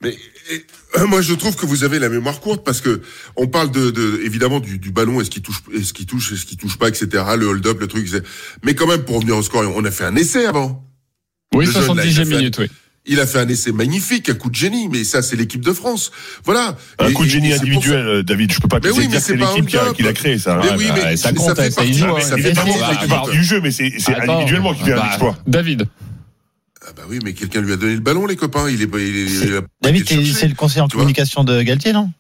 Mais 0.00 0.16
et, 0.50 0.64
euh, 0.98 1.06
moi, 1.06 1.20
je 1.20 1.34
trouve 1.34 1.56
que 1.56 1.66
vous 1.66 1.84
avez 1.84 1.98
la 1.98 2.08
mémoire 2.08 2.40
courte 2.40 2.64
parce 2.64 2.80
que 2.80 3.02
on 3.36 3.46
parle 3.46 3.70
de, 3.70 3.90
de 3.90 4.20
évidemment 4.24 4.60
du, 4.60 4.78
du 4.78 4.90
ballon, 4.90 5.20
est-ce 5.20 5.30
qu'il 5.30 5.42
touche, 5.42 5.62
est-ce 5.74 5.92
qu'il 5.92 6.06
touche, 6.06 6.32
est-ce 6.32 6.46
qu'il 6.46 6.56
touche 6.56 6.78
pas, 6.78 6.88
etc. 6.88 7.08
Le 7.36 7.46
hold-up, 7.46 7.80
le 7.80 7.86
truc. 7.86 8.08
c'est- 8.08 8.22
Mais 8.64 8.74
quand 8.74 8.86
même, 8.86 9.02
pour 9.02 9.16
revenir 9.16 9.36
au 9.36 9.42
score, 9.42 9.64
on 9.74 9.84
a 9.84 9.90
fait 9.90 10.04
un 10.04 10.16
essai 10.16 10.46
avant. 10.46 10.84
Oui, 11.54 11.66
Le 11.66 11.72
jeune, 11.72 11.80
là, 11.96 12.04
il 12.04 12.10
a 12.10 12.12
70e 12.12 12.26
fait- 12.26 12.36
minute, 12.36 12.58
oui. 12.58 12.66
Il 13.10 13.20
a 13.20 13.26
fait 13.26 13.38
un 13.38 13.48
essai 13.48 13.72
magnifique, 13.72 14.28
un 14.28 14.34
coup 14.34 14.50
de 14.50 14.54
génie, 14.54 14.86
mais 14.90 15.02
ça, 15.02 15.22
c'est 15.22 15.34
l'équipe 15.36 15.64
de 15.64 15.72
France. 15.72 16.10
Voilà. 16.44 16.76
Un 16.98 17.08
Et- 17.08 17.12
coup 17.14 17.24
de 17.24 17.30
génie 17.30 17.54
individuel, 17.54 18.06
euh, 18.06 18.22
David. 18.22 18.52
Je 18.52 18.60
peux 18.60 18.68
pas 18.68 18.80
te 18.80 18.88
Mais 18.88 18.92
oui, 18.92 19.08
dire 19.08 19.18
que 19.18 19.24
c'est 19.24 19.34
l'équipe 19.36 19.66
qui 19.96 20.02
l'a 20.02 20.12
créé, 20.12 20.38
ça. 20.38 20.60
Mais 20.62 20.72
oui, 20.76 20.88
mais 20.94 21.16
ça 21.16 21.28
ça 21.28 21.32
compte, 21.32 21.56
fait 21.56 21.70
ça 21.70 21.76
partie, 21.82 21.94
fait 21.94 23.08
partie 23.08 23.30
du 23.32 23.44
jeu, 23.44 23.60
mais 23.62 23.70
c'est 23.70 23.84
individuellement 24.14 24.74
qui 24.74 24.84
fait 24.84 24.92
un 24.92 24.96
Bah, 24.96 25.06
exploit. 25.08 25.38
David, 25.46 25.86
Ah 26.88 26.92
bah 26.96 27.02
oui, 27.06 27.18
mais 27.22 27.34
quelqu'un 27.34 27.60
lui 27.60 27.72
a 27.72 27.76
donné 27.76 27.94
le 27.94 28.00
ballon, 28.00 28.24
les 28.24 28.36
copains. 28.36 28.70
Il 28.70 28.80
est, 28.80 28.86
il 28.86 29.16
est, 29.16 29.46
il 29.46 29.56
a 29.56 29.60
pas 29.60 29.68
David, 29.82 30.08
c'est 30.08 30.48
le 30.48 30.54
conseiller 30.54 30.80
en 30.80 30.88
communication 30.88 31.44
de 31.44 31.60
Galtier, 31.60 31.92
non? 31.92 32.10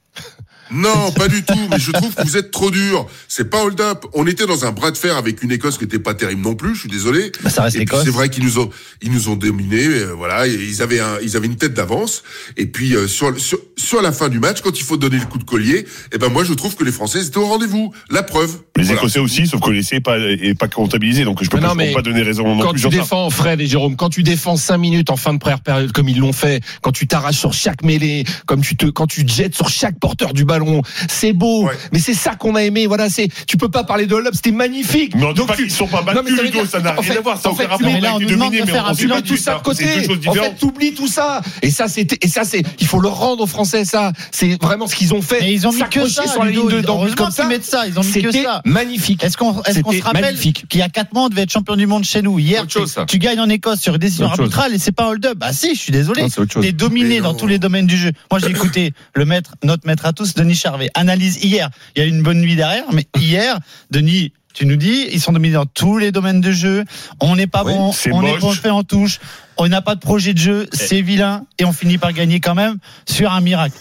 Non, 0.70 1.12
pas 1.12 1.28
du 1.28 1.42
tout. 1.42 1.58
Mais 1.70 1.78
je 1.78 1.90
trouve 1.92 2.14
que 2.14 2.22
vous 2.22 2.36
êtes 2.36 2.50
trop 2.50 2.70
dur. 2.70 3.06
C'est 3.28 3.48
pas 3.50 3.62
hold 3.64 3.80
up. 3.80 4.04
On 4.14 4.26
était 4.26 4.46
dans 4.46 4.64
un 4.64 4.72
bras 4.72 4.90
de 4.90 4.96
fer 4.96 5.16
avec 5.16 5.42
une 5.42 5.50
Écosse 5.52 5.78
qui 5.78 5.84
était 5.84 5.98
pas 5.98 6.14
terrible 6.14 6.42
non 6.42 6.54
plus. 6.54 6.74
Je 6.74 6.80
suis 6.80 6.88
désolé. 6.88 7.32
Bah, 7.42 7.50
ça 7.50 7.62
reste 7.62 7.76
Et 7.76 7.78
puis 7.80 7.86
l'Écosse. 7.86 8.04
c'est 8.04 8.10
vrai 8.10 8.28
qu'ils 8.28 8.44
nous 8.44 8.58
ont, 8.58 8.70
ils 9.02 9.10
nous 9.12 9.28
ont 9.28 9.36
dominés. 9.36 9.86
euh, 9.86 10.12
voilà, 10.16 10.46
et 10.46 10.52
ils 10.54 10.82
avaient 10.82 11.00
un, 11.00 11.18
ils 11.22 11.36
avaient 11.36 11.46
une 11.46 11.56
tête 11.56 11.74
d'avance. 11.74 12.22
Et 12.56 12.66
puis 12.66 12.94
euh, 12.94 13.06
sur, 13.08 13.38
sur 13.38 13.58
sur 13.76 14.02
la 14.02 14.12
fin 14.12 14.28
du 14.28 14.40
match, 14.40 14.60
quand 14.60 14.78
il 14.78 14.82
faut 14.84 14.96
donner 14.96 15.18
le 15.18 15.24
coup 15.26 15.38
de 15.38 15.44
collier, 15.44 15.86
eh 16.12 16.18
ben 16.18 16.28
moi 16.28 16.44
je 16.44 16.52
trouve 16.52 16.74
que 16.76 16.84
les 16.84 16.92
Français 16.92 17.24
étaient 17.24 17.38
au 17.38 17.46
rendez-vous. 17.46 17.92
La 18.10 18.22
preuve. 18.22 18.50
Les 18.76 18.84
Voilà. 18.84 19.00
Écossais 19.00 19.20
aussi, 19.20 19.46
sauf 19.46 19.60
que 19.60 19.70
l'essai 19.70 19.96
est 19.96 20.00
pas, 20.00 20.18
est 20.18 20.58
pas 20.58 20.68
comptabilisé, 20.68 21.24
donc 21.24 21.42
je 21.42 21.48
peux 21.48 21.56
Mais 21.56 21.62
pas, 21.62 21.68
non, 21.68 21.74
mais 21.74 21.92
pas 21.92 22.02
donner 22.02 22.22
raison 22.22 22.54
non 22.54 22.60
quand 22.62 22.72
plus 22.72 22.82
tu 22.82 22.88
défends 22.88 23.30
Fred 23.30 23.60
et 23.60 23.66
Jérôme, 23.66 23.96
quand 23.96 24.10
tu 24.10 24.22
défends 24.22 24.56
5 24.56 24.76
minutes 24.78 25.10
en 25.10 25.16
fin 25.16 25.32
de 25.32 25.38
première 25.38 25.60
période 25.60 25.92
comme 25.92 26.08
ils 26.08 26.18
l'ont 26.18 26.32
fait, 26.32 26.62
quand 26.82 26.92
tu 26.92 27.06
t'arraches 27.06 27.38
sur 27.38 27.52
chaque 27.52 27.82
mêlée, 27.82 28.24
comme 28.46 28.60
tu 28.60 28.76
te, 28.76 28.86
quand 28.86 29.06
tu 29.06 29.24
te 29.24 29.32
jettes 29.32 29.54
sur 29.54 29.68
chaque 29.68 29.98
porteur 29.98 30.32
du 30.32 30.44
ballon 30.44 30.57
ballon. 30.58 30.82
C'est 31.08 31.32
beau, 31.32 31.68
mais 31.92 31.98
c'est 31.98 32.14
ça 32.14 32.34
qu'on 32.34 32.54
a 32.54 32.62
aimé. 32.62 32.86
Voilà, 32.86 33.08
c'est. 33.08 33.28
Tu 33.46 33.56
peux 33.56 33.68
pas 33.68 33.84
parler 33.84 34.06
de 34.06 34.14
hold-up, 34.14 34.34
c'était 34.34 34.50
magnifique. 34.50 35.14
Mais 35.14 35.24
on 35.24 35.32
dit 35.32 35.42
pas 35.46 35.56
qu'ils 35.56 35.70
sont 35.70 35.86
pas 35.86 36.02
battus, 36.02 36.22
Non, 36.36 36.42
Ludo, 36.42 36.64
ça 36.66 36.80
n'a 36.80 36.92
en 36.96 37.00
rien 37.00 37.12
fait- 37.12 37.18
à 37.18 37.20
voir, 37.22 37.40
ça 37.40 37.48
a 37.48 37.52
en 37.52 37.54
fait, 37.54 37.64
aucun 37.66 37.76
tu- 37.76 37.84
rapport. 37.84 38.00
mais 38.00 38.08
On 38.08 39.22
tout 39.22 39.36
ça 39.36 39.54
de 39.58 39.62
côté. 39.62 39.84
En 40.28 40.32
fait, 40.34 40.54
t'oublies 40.58 40.94
tout 40.94 41.08
ça. 41.08 41.40
Et 41.62 41.70
ça, 41.70 41.88
c'était, 41.88 42.18
et 42.22 42.28
ça, 42.28 42.44
c'est, 42.44 42.62
il 42.80 42.86
faut 42.86 43.00
le 43.00 43.08
rendre 43.08 43.42
aux 43.42 43.46
Français, 43.46 43.84
ça. 43.84 44.12
C'est 44.30 44.60
vraiment 44.62 44.86
ce 44.86 44.94
qu'ils 44.94 45.14
ont 45.14 45.22
fait. 45.22 45.38
Mais 45.40 45.52
ils 45.52 45.66
ont 45.66 45.72
mis 45.72 45.82
que 45.90 46.08
ça, 46.08 46.26
sur 46.26 46.44
la 46.44 46.50
ligne 46.50 46.68
de 46.68 46.82
Heureusement 46.86 47.16
comme 47.16 47.26
qu'ils 47.26 47.34
ça. 47.34 47.46
mettent 47.48 47.64
ça. 47.64 47.86
Ils 47.86 47.98
ont 47.98 48.02
mis 48.02 48.12
que 48.12 48.20
C'était 48.32 48.42
ça. 48.44 48.62
magnifique. 48.64 49.22
Est-ce 49.24 49.36
qu'on 49.36 49.60
est-ce 49.62 49.80
qu'on 49.80 49.92
se 49.92 50.02
rappelle 50.02 50.22
magnifique. 50.22 50.64
qu'il 50.68 50.80
y 50.80 50.82
a 50.82 50.88
4 50.88 51.12
mois, 51.12 51.24
on 51.24 51.28
devait 51.28 51.42
être 51.42 51.52
champion 51.52 51.76
du 51.76 51.86
monde 51.86 52.04
chez 52.04 52.22
nous 52.22 52.38
Hier, 52.38 52.66
tu, 52.66 52.78
tu 53.06 53.18
gagnes 53.18 53.40
en 53.40 53.48
Écosse 53.48 53.80
sur 53.80 53.94
une 53.94 53.98
décision 54.00 54.26
arbitrale 54.26 54.74
et 54.74 54.78
c'est 54.78 54.92
pas 54.92 55.04
un 55.04 55.08
hold-up. 55.08 55.36
Bah 55.38 55.52
si, 55.52 55.74
je 55.74 55.80
suis 55.80 55.92
désolé. 55.92 56.26
T'es 56.60 56.72
dominé 56.72 57.20
dans 57.20 57.34
tous 57.34 57.46
les 57.46 57.58
domaines 57.58 57.86
du 57.86 57.96
jeu. 57.96 58.12
Moi, 58.30 58.40
j'ai 58.40 58.50
écouté 58.50 58.92
le 59.14 59.24
maître, 59.24 59.52
notre 59.64 59.86
maître 59.86 60.06
à 60.06 60.12
tous, 60.12 60.34
Denis 60.34 60.47
Charvet. 60.54 60.90
Analyse 60.94 61.42
hier. 61.44 61.70
Il 61.96 62.00
y 62.00 62.02
a 62.02 62.06
eu 62.06 62.10
une 62.10 62.22
bonne 62.22 62.40
nuit 62.40 62.56
derrière, 62.56 62.84
mais 62.92 63.06
hier, 63.18 63.58
Denis. 63.90 64.32
Tu 64.54 64.66
nous 64.66 64.76
dis, 64.76 65.06
ils 65.12 65.20
sont 65.20 65.30
dominés 65.30 65.54
dans 65.54 65.66
tous 65.66 65.98
les 65.98 66.10
domaines 66.10 66.40
de 66.40 66.50
jeu. 66.50 66.84
On 67.20 67.36
n'est 67.36 67.46
pas 67.46 67.62
Oui, 67.64 67.72
bon, 67.74 67.92
c'est 67.92 68.10
on 68.10 68.20
pas 68.22 68.52
fait 68.54 68.70
en 68.70 68.82
touche, 68.82 69.20
on 69.56 69.68
n'a 69.68 69.82
pas 69.82 69.94
de 69.94 70.00
projet 70.00 70.34
de 70.34 70.38
jeu, 70.38 70.66
c'est 70.72 71.00
vilain 71.00 71.44
et 71.60 71.64
on 71.64 71.72
finit 71.72 71.96
par 71.96 72.12
gagner 72.12 72.40
quand 72.40 72.56
même 72.56 72.78
sur 73.08 73.30
un 73.32 73.40
miracle. 73.40 73.76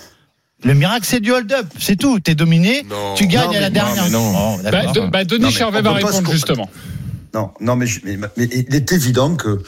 Le 0.64 0.76
miracle, 0.76 1.04
c'est 1.06 1.20
du 1.20 1.32
hold-up, 1.32 1.66
c'est 1.80 1.96
tout. 1.96 2.20
T'es 2.20 2.36
dominé, 2.36 2.84
Non. 2.88 3.16
tu 3.16 3.26
gagnes 3.26 3.46
Non, 3.48 3.58
à 3.58 3.60
la 3.62 3.70
mais- 3.70 3.72
dernière. 3.72 4.04
mais 4.04 4.10
non. 4.12 4.34
Oh, 4.36 4.60
Bah, 4.72 4.86
de- 4.92 5.08
bah, 5.08 5.24
Denis 5.24 5.42
Non, 5.42 5.48
mais 5.48 5.54
Charvet 5.54 5.82
va 5.82 5.94
répondre 5.94 6.32
justement. 6.32 6.70
Non, 7.34 7.52
non, 7.60 7.76
mais, 7.76 7.88
je- 7.88 8.02
mais, 8.04 8.18
mais 8.38 8.46
il 8.46 8.76
est 8.76 8.92
évident 8.92 9.36
que, 9.36 9.64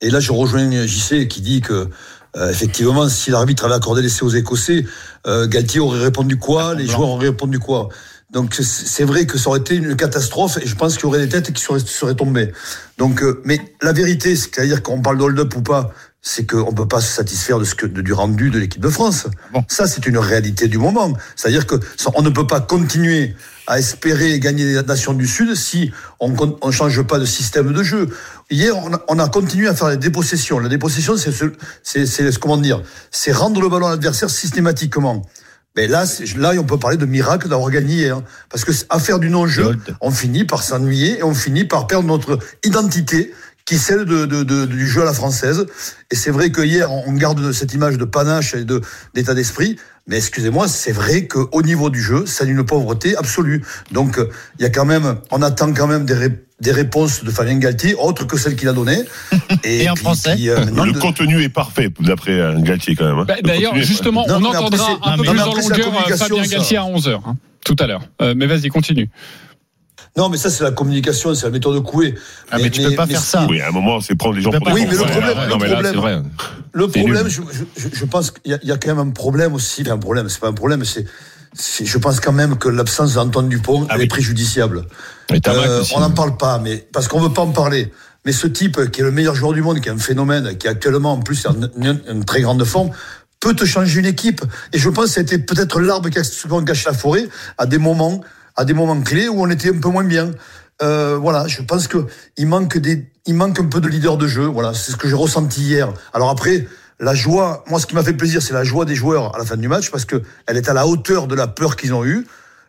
et 0.00 0.10
là 0.10 0.20
je 0.20 0.30
rejoins 0.30 0.70
JC 0.86 1.26
qui 1.26 1.40
dit 1.40 1.60
que 1.60 1.88
euh, 2.36 2.50
effectivement, 2.50 3.08
si 3.08 3.30
l'arbitre 3.30 3.64
avait 3.64 3.74
accordé 3.74 4.02
l'essai 4.02 4.24
aux 4.24 4.30
Écossais, 4.30 4.84
euh, 5.26 5.46
Galtier 5.46 5.80
aurait 5.80 6.00
répondu 6.02 6.36
quoi, 6.38 6.74
les 6.74 6.86
joueurs 6.86 7.10
auraient 7.10 7.28
répondu 7.28 7.58
quoi? 7.58 7.88
Donc 8.30 8.54
c'est- 8.54 9.04
vrai 9.04 9.26
que 9.26 9.36
ça 9.36 9.50
aurait 9.50 9.60
été 9.60 9.74
une 9.74 9.94
catastrophe 9.94 10.56
et 10.62 10.66
je 10.66 10.74
pense 10.74 10.94
qu'il 10.94 11.02
y 11.02 11.06
aurait 11.06 11.18
des 11.18 11.28
têtes 11.28 11.52
qui 11.52 11.62
seraient, 11.62 11.80
seraient 11.80 12.14
tombées. 12.14 12.50
Donc, 12.96 13.22
euh, 13.22 13.42
mais 13.44 13.60
la 13.82 13.92
vérité, 13.92 14.34
c'est-à-dire 14.36 14.82
qu'on 14.82 15.02
parle 15.02 15.18
de 15.18 15.22
hold-up 15.24 15.54
ou 15.56 15.60
pas, 15.60 15.92
c'est 16.22 16.46
qu'on 16.50 16.72
peut 16.72 16.88
pas 16.88 17.00
se 17.02 17.12
satisfaire 17.12 17.58
de 17.58 17.64
ce 17.64 17.74
que 17.74 17.84
de- 17.84 18.00
du 18.00 18.12
rendu 18.14 18.48
de 18.48 18.58
l'équipe 18.58 18.80
de 18.80 18.88
France. 18.88 19.26
Ça, 19.68 19.86
c'est 19.86 20.06
une 20.06 20.16
réalité 20.18 20.68
du 20.68 20.78
moment. 20.78 21.12
C'est-à-dire 21.36 21.66
que 21.66 21.74
ça- 21.98 22.10
on 22.14 22.22
ne 22.22 22.30
peut 22.30 22.46
pas 22.46 22.60
continuer 22.60 23.34
à 23.66 23.78
espérer 23.78 24.38
gagner 24.40 24.64
les 24.64 24.82
nations 24.82 25.12
du 25.12 25.26
Sud 25.26 25.54
si 25.54 25.92
on 26.20 26.30
ne 26.30 26.70
change 26.72 27.02
pas 27.02 27.18
de 27.18 27.24
système 27.24 27.72
de 27.72 27.82
jeu. 27.82 28.08
Hier, 28.50 28.76
on 28.76 28.92
a, 28.94 29.00
on 29.08 29.18
a 29.18 29.28
continué 29.28 29.68
à 29.68 29.74
faire 29.74 29.88
les 29.88 29.96
dépossessions. 29.96 30.58
La 30.58 30.68
dépossession, 30.68 31.16
c'est 31.16 31.32
ce, 31.32 31.46
c'est, 31.82 32.06
c'est 32.06 32.38
comment 32.38 32.56
dire, 32.56 32.82
c'est 33.10 33.32
rendre 33.32 33.60
le 33.60 33.68
ballon 33.68 33.86
à 33.86 33.90
l'adversaire 33.90 34.30
systématiquement. 34.30 35.22
Mais 35.76 35.86
là, 35.86 36.04
c'est- 36.06 36.36
là, 36.36 36.52
on 36.58 36.64
peut 36.64 36.78
parler 36.78 36.96
de 36.98 37.06
miracle 37.06 37.48
d'avoir 37.48 37.70
gagné 37.70 38.10
hein. 38.10 38.22
Parce 38.50 38.64
que 38.64 38.72
à 38.90 38.98
faire 38.98 39.18
du 39.18 39.30
non-jeu, 39.30 39.76
on 40.00 40.10
finit 40.10 40.44
par 40.44 40.62
s'ennuyer 40.62 41.20
et 41.20 41.22
on 41.22 41.32
finit 41.34 41.64
par 41.64 41.86
perdre 41.86 42.06
notre 42.08 42.38
identité 42.64 43.32
qui 43.64 43.76
est 43.76 43.78
celle 43.78 44.04
de, 44.04 44.26
de- 44.26 44.42
de- 44.42 44.66
du 44.66 44.86
jeu 44.88 45.02
à 45.02 45.04
la 45.04 45.14
française. 45.14 45.64
Et 46.10 46.16
c'est 46.16 46.30
vrai 46.32 46.50
que 46.50 46.60
hier, 46.62 46.90
on 46.92 47.04
on 47.06 47.12
garde 47.12 47.52
cette 47.52 47.72
image 47.72 47.96
de 47.96 48.04
panache 48.04 48.54
et 48.54 48.64
de, 48.64 48.82
d'état 49.14 49.34
d'esprit. 49.34 49.78
Mais 50.08 50.16
excusez-moi, 50.16 50.66
c'est 50.68 50.90
vrai 50.92 51.26
qu'au 51.28 51.62
niveau 51.62 51.88
du 51.88 52.02
jeu, 52.02 52.24
c'est 52.26 52.44
une 52.46 52.64
pauvreté 52.64 53.16
absolue. 53.16 53.62
Donc, 53.92 54.18
euh, 54.18 54.28
il 54.58 54.62
y 54.62 54.66
a 54.66 54.70
quand 54.70 54.84
même, 54.84 55.16
on 55.30 55.42
attend 55.42 55.72
quand 55.72 55.86
même 55.86 56.04
des, 56.04 56.14
ré- 56.14 56.44
des 56.60 56.72
réponses 56.72 57.22
de 57.22 57.30
Fabien 57.30 57.56
Galtier, 57.58 57.94
autres 57.94 58.26
que 58.26 58.36
celles 58.36 58.56
qu'il 58.56 58.68
a 58.68 58.72
données. 58.72 58.98
Et 59.64 59.88
en 59.88 59.94
puis- 59.94 60.02
français 60.02 60.34
puis, 60.34 60.48
euh, 60.48 60.64
Le 60.64 60.92
de- 60.92 60.98
contenu 60.98 61.40
est 61.42 61.48
parfait, 61.48 61.88
d'après 62.00 62.32
euh, 62.32 62.58
Galtier, 62.60 62.96
quand 62.96 63.04
même. 63.06 63.18
hein. 63.20 63.24
Bah, 63.28 63.36
Le 63.42 63.46
D'ailleurs, 63.46 63.76
justement, 63.76 64.24
Non, 64.26 64.38
on 64.40 64.44
entendra 64.46 64.98
un 65.04 65.16
peu 65.16 65.22
plus 65.22 65.40
en 65.40 65.54
longueur 65.54 65.94
euh, 66.10 66.16
Fabien 66.16 66.44
ça. 66.44 66.50
Galtier 66.56 66.76
à 66.78 66.82
11h, 66.82 67.20
tout 67.64 67.76
à 67.78 67.86
l'heure. 67.86 68.02
Euh, 68.20 68.34
mais 68.36 68.46
vas-y, 68.46 68.68
continue. 68.70 69.08
Non, 70.16 70.28
mais 70.28 70.36
ça, 70.36 70.50
c'est 70.50 70.62
la 70.62 70.72
communication, 70.72 71.34
c'est 71.34 71.46
la 71.46 71.50
méthode 71.50 71.82
Coué. 71.82 72.14
Ah, 72.50 72.58
mais 72.58 72.68
tu 72.68 72.82
peux 72.82 72.94
pas 72.94 73.06
faire 73.06 73.20
ça. 73.22 73.46
Oui, 73.48 73.60
à 73.62 73.68
un 73.68 73.70
moment, 73.70 74.00
c'est 74.00 74.14
prendre 74.14 74.34
les 74.34 74.42
gens 74.42 74.50
pour 74.50 74.66
des 74.66 74.72
Oui, 74.72 74.84
mais 74.86 74.92
le 74.96 74.98
problème- 74.98 75.38
Ouais, 75.38 75.44
le 75.46 75.50
non, 75.50 75.56
mais 75.58 75.68
là, 75.68 75.74
problème- 75.76 75.94
vrai. 75.96 76.22
Le 76.74 76.88
problème, 76.88 77.28
je, 77.28 77.40
je, 77.76 77.88
je 77.92 78.04
pense 78.04 78.30
qu'il 78.30 78.50
y, 78.52 78.54
a- 78.54 78.58
il 78.62 78.68
y 78.68 78.72
a 78.72 78.76
quand 78.76 78.88
même 78.94 79.08
un 79.08 79.10
problème 79.10 79.54
aussi. 79.54 79.82
Enfin, 79.82 79.92
un 79.92 79.98
problème, 79.98 80.28
c'est 80.28 80.40
pas 80.40 80.48
un 80.48 80.52
problème, 80.52 80.84
c'est, 80.84 81.06
je 81.84 81.98
pense 81.98 82.20
quand 82.20 82.32
même 82.32 82.56
que 82.56 82.68
l'absence 82.68 83.14
d'Antoine 83.14 83.48
Dupont 83.48 83.86
Ah 83.88 83.94
oui. 83.96 84.04
est 84.04 84.06
préjudiciable. 84.06 84.84
Euh, 85.48 85.82
on 85.94 86.00
n'en 86.00 86.10
parle 86.10 86.36
pas, 86.36 86.58
mais 86.58 86.86
parce 86.92 87.08
qu'on 87.08 87.20
veut 87.20 87.32
pas 87.32 87.42
en 87.42 87.50
parler. 87.52 87.90
Mais 88.26 88.32
ce 88.32 88.46
type 88.46 88.90
qui 88.90 89.00
est 89.00 89.04
le 89.04 89.10
meilleur 89.10 89.34
joueur 89.34 89.52
du 89.54 89.62
monde, 89.62 89.80
qui 89.80 89.88
est 89.88 89.92
un 89.92 89.98
phénomène, 89.98 90.56
qui 90.58 90.66
est 90.66 90.70
actuellement 90.70 91.12
en 91.14 91.20
plus 91.20 91.44
en 91.46 91.54
une, 91.76 92.00
une 92.08 92.24
très 92.24 92.40
grande 92.42 92.62
forme, 92.64 92.90
peut 93.40 93.54
te 93.54 93.64
changer 93.64 93.98
une 94.00 94.06
équipe. 94.06 94.42
Et 94.72 94.78
je 94.78 94.88
pense 94.90 95.06
que 95.06 95.10
c'était 95.12 95.38
peut-être 95.38 95.80
l'arbre 95.80 96.08
qui 96.10 96.18
a 96.18 96.24
souvent 96.24 96.62
caché 96.62 96.84
la 96.86 96.94
forêt 96.94 97.26
à 97.58 97.66
des 97.66 97.78
moments, 97.78 98.20
à 98.62 98.64
des 98.64 98.74
moments 98.74 99.00
clés 99.00 99.28
où 99.28 99.42
on 99.42 99.50
était 99.50 99.70
un 99.70 99.78
peu 99.78 99.88
moins 99.88 100.04
bien. 100.04 100.30
Euh, 100.82 101.18
voilà, 101.20 101.48
je 101.48 101.62
pense 101.62 101.88
que 101.88 102.06
il 102.36 102.46
manque 102.46 102.78
des, 102.78 103.10
il 103.26 103.34
manque 103.34 103.58
un 103.58 103.66
peu 103.66 103.80
de 103.80 103.88
leader 103.88 104.16
de 104.16 104.28
jeu. 104.28 104.44
Voilà, 104.44 104.72
c'est 104.72 104.92
ce 104.92 104.96
que 104.96 105.08
j'ai 105.08 105.16
ressenti 105.16 105.62
hier. 105.62 105.92
Alors 106.12 106.30
après, 106.30 106.68
la 107.00 107.14
joie, 107.14 107.64
moi, 107.68 107.80
ce 107.80 107.86
qui 107.86 107.96
m'a 107.96 108.04
fait 108.04 108.12
plaisir, 108.12 108.40
c'est 108.40 108.54
la 108.54 108.62
joie 108.62 108.84
des 108.84 108.94
joueurs 108.94 109.34
à 109.34 109.38
la 109.38 109.44
fin 109.44 109.56
du 109.56 109.66
match 109.66 109.90
parce 109.90 110.04
que 110.04 110.22
elle 110.46 110.56
est 110.56 110.68
à 110.68 110.74
la 110.74 110.86
hauteur 110.86 111.26
de 111.26 111.34
la 111.34 111.48
peur 111.48 111.74
qu'ils 111.74 111.92
ont 111.92 112.04
eue 112.04 112.24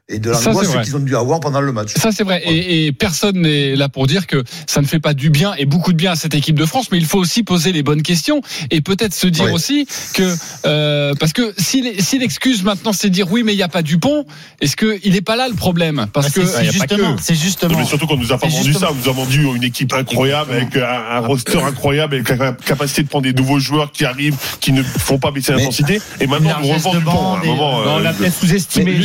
et 0.09 0.19
de 0.19 0.29
l'angoisse 0.31 0.75
qu'ils 0.83 0.95
ont 0.97 0.99
dû 0.99 1.15
avoir 1.15 1.39
pendant 1.39 1.61
le 1.61 1.71
match. 1.71 1.91
Ça 1.95 2.11
c'est 2.11 2.23
vrai, 2.23 2.41
et, 2.45 2.87
et 2.87 2.91
personne 2.91 3.41
n'est 3.41 3.75
là 3.77 3.87
pour 3.87 4.05
dire 4.05 4.27
que 4.27 4.43
ça 4.67 4.81
ne 4.81 4.85
fait 4.85 4.99
pas 4.99 5.13
du 5.13 5.29
bien 5.29 5.53
et 5.57 5.65
beaucoup 5.65 5.93
de 5.93 5.97
bien 5.97 6.11
à 6.11 6.15
cette 6.15 6.35
équipe 6.35 6.59
de 6.59 6.65
France, 6.65 6.87
mais 6.91 6.97
il 6.97 7.05
faut 7.05 7.19
aussi 7.19 7.43
poser 7.43 7.71
les 7.71 7.83
bonnes 7.83 8.01
questions 8.01 8.41
et 8.69 8.81
peut-être 8.81 9.13
se 9.13 9.27
dire 9.27 9.45
Oui. 9.45 9.51
aussi 9.51 9.87
que 10.13 10.35
euh, 10.65 11.13
parce 11.19 11.31
que 11.31 11.53
si 11.57 11.81
l'excuse 12.19 12.63
maintenant 12.63 12.91
c'est 12.91 13.07
de 13.09 13.13
dire 13.13 13.31
oui 13.31 13.43
mais 13.43 13.53
il 13.53 13.57
n'y 13.57 13.63
a 13.63 13.69
pas 13.69 13.81
Dupont, 13.81 14.25
est-ce 14.59 14.75
que 14.75 14.99
il 15.03 15.13
n'est 15.13 15.21
pas 15.21 15.35
là 15.37 15.47
le 15.47 15.55
problème? 15.55 16.07
Parce 16.11 16.27
Bah, 16.27 16.31
que 16.41 16.45
c'est- 16.47 16.57
c'est 16.65 16.71
justement, 16.71 17.15
c'est 17.21 17.33
Non, 17.33 17.39
justement. 17.39 17.77
mais 17.77 17.85
surtout 17.85 18.05
qu'on 18.07 18.17
nous 18.17 18.31
a 18.33 18.37
pas 18.37 18.47
vendu 18.47 18.73
ça, 18.73 18.89
on 18.91 18.95
nous 18.95 19.07
a 19.09 19.13
vendu 19.13 19.43
une 19.55 19.63
équipe 19.63 19.93
incroyable 19.93 20.51
avec 20.51 20.75
un, 20.75 20.81
un 20.83 21.19
roster 21.19 21.59
incroyable, 21.61 22.15
avec 22.15 22.29
la 22.29 22.51
capacité 22.53 23.03
de 23.03 23.07
prendre 23.07 23.23
des 23.23 23.33
nouveaux 23.33 23.59
joueurs 23.59 23.91
qui 23.91 24.03
arrivent, 24.03 24.35
qui 24.59 24.73
ne 24.73 24.83
font 24.83 25.17
pas 25.17 25.31
baisser 25.31 25.53
l'intensité. 25.53 26.01
Et 26.19 26.27
maintenant, 26.27 26.55
on 26.61 26.67
revend 26.73 26.93
de 26.93 26.97
du 26.99 27.03
pont. 27.05 27.11
À 27.11 27.13
un 27.13 27.15
bande 27.37 27.43
et- 27.45 27.47
moment, 27.47 27.83
Non, 27.83 27.91
on 27.95 27.99
euh, 28.03 28.09
a 28.09 28.13
peut-être 28.13 28.35
sous-estimé, 28.37 28.97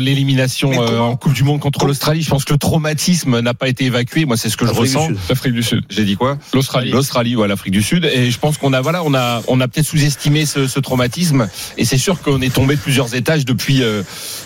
L'élimination 0.00 0.72
euh, 0.82 0.98
en 0.98 1.16
Coupe 1.16 1.32
du 1.34 1.44
Monde 1.44 1.60
contre 1.60 1.84
l'Australie. 1.86 2.22
Je 2.22 2.30
pense 2.30 2.44
que 2.44 2.52
le 2.52 2.58
traumatisme 2.58 3.40
n'a 3.40 3.54
pas 3.54 3.68
été 3.68 3.84
évacué. 3.84 4.24
Moi, 4.24 4.36
c'est 4.36 4.48
ce 4.48 4.56
que 4.56 4.66
je 4.66 4.72
ressens. 4.72 5.08
L'Afrique 5.28 5.52
du 5.54 5.62
Sud, 5.62 5.84
J'ai 5.90 6.04
dit 6.04 6.16
quoi? 6.16 6.38
l'Australie. 6.54 6.90
L'Australie 6.90 7.36
ou 7.36 7.44
l'Afrique 7.44 7.72
du 7.72 7.82
Sud. 7.82 8.04
Et 8.06 8.30
je 8.30 8.38
pense 8.38 8.58
qu'on 8.58 8.72
a, 8.72 8.80
voilà, 8.80 9.02
on 9.04 9.14
a, 9.14 9.42
on 9.48 9.60
a 9.60 9.68
peut-être 9.68 9.86
sous-estimé 9.86 10.46
ce, 10.46 10.66
ce 10.66 10.80
traumatisme. 10.80 11.48
Et 11.78 11.84
c'est 11.84 11.98
sûr 11.98 12.20
qu'on 12.22 12.40
est 12.40 12.52
tombé 12.54 12.76
de 12.76 12.80
plusieurs 12.80 13.14
étages 13.14 13.44
depuis, 13.44 13.82
euh, 13.82 14.02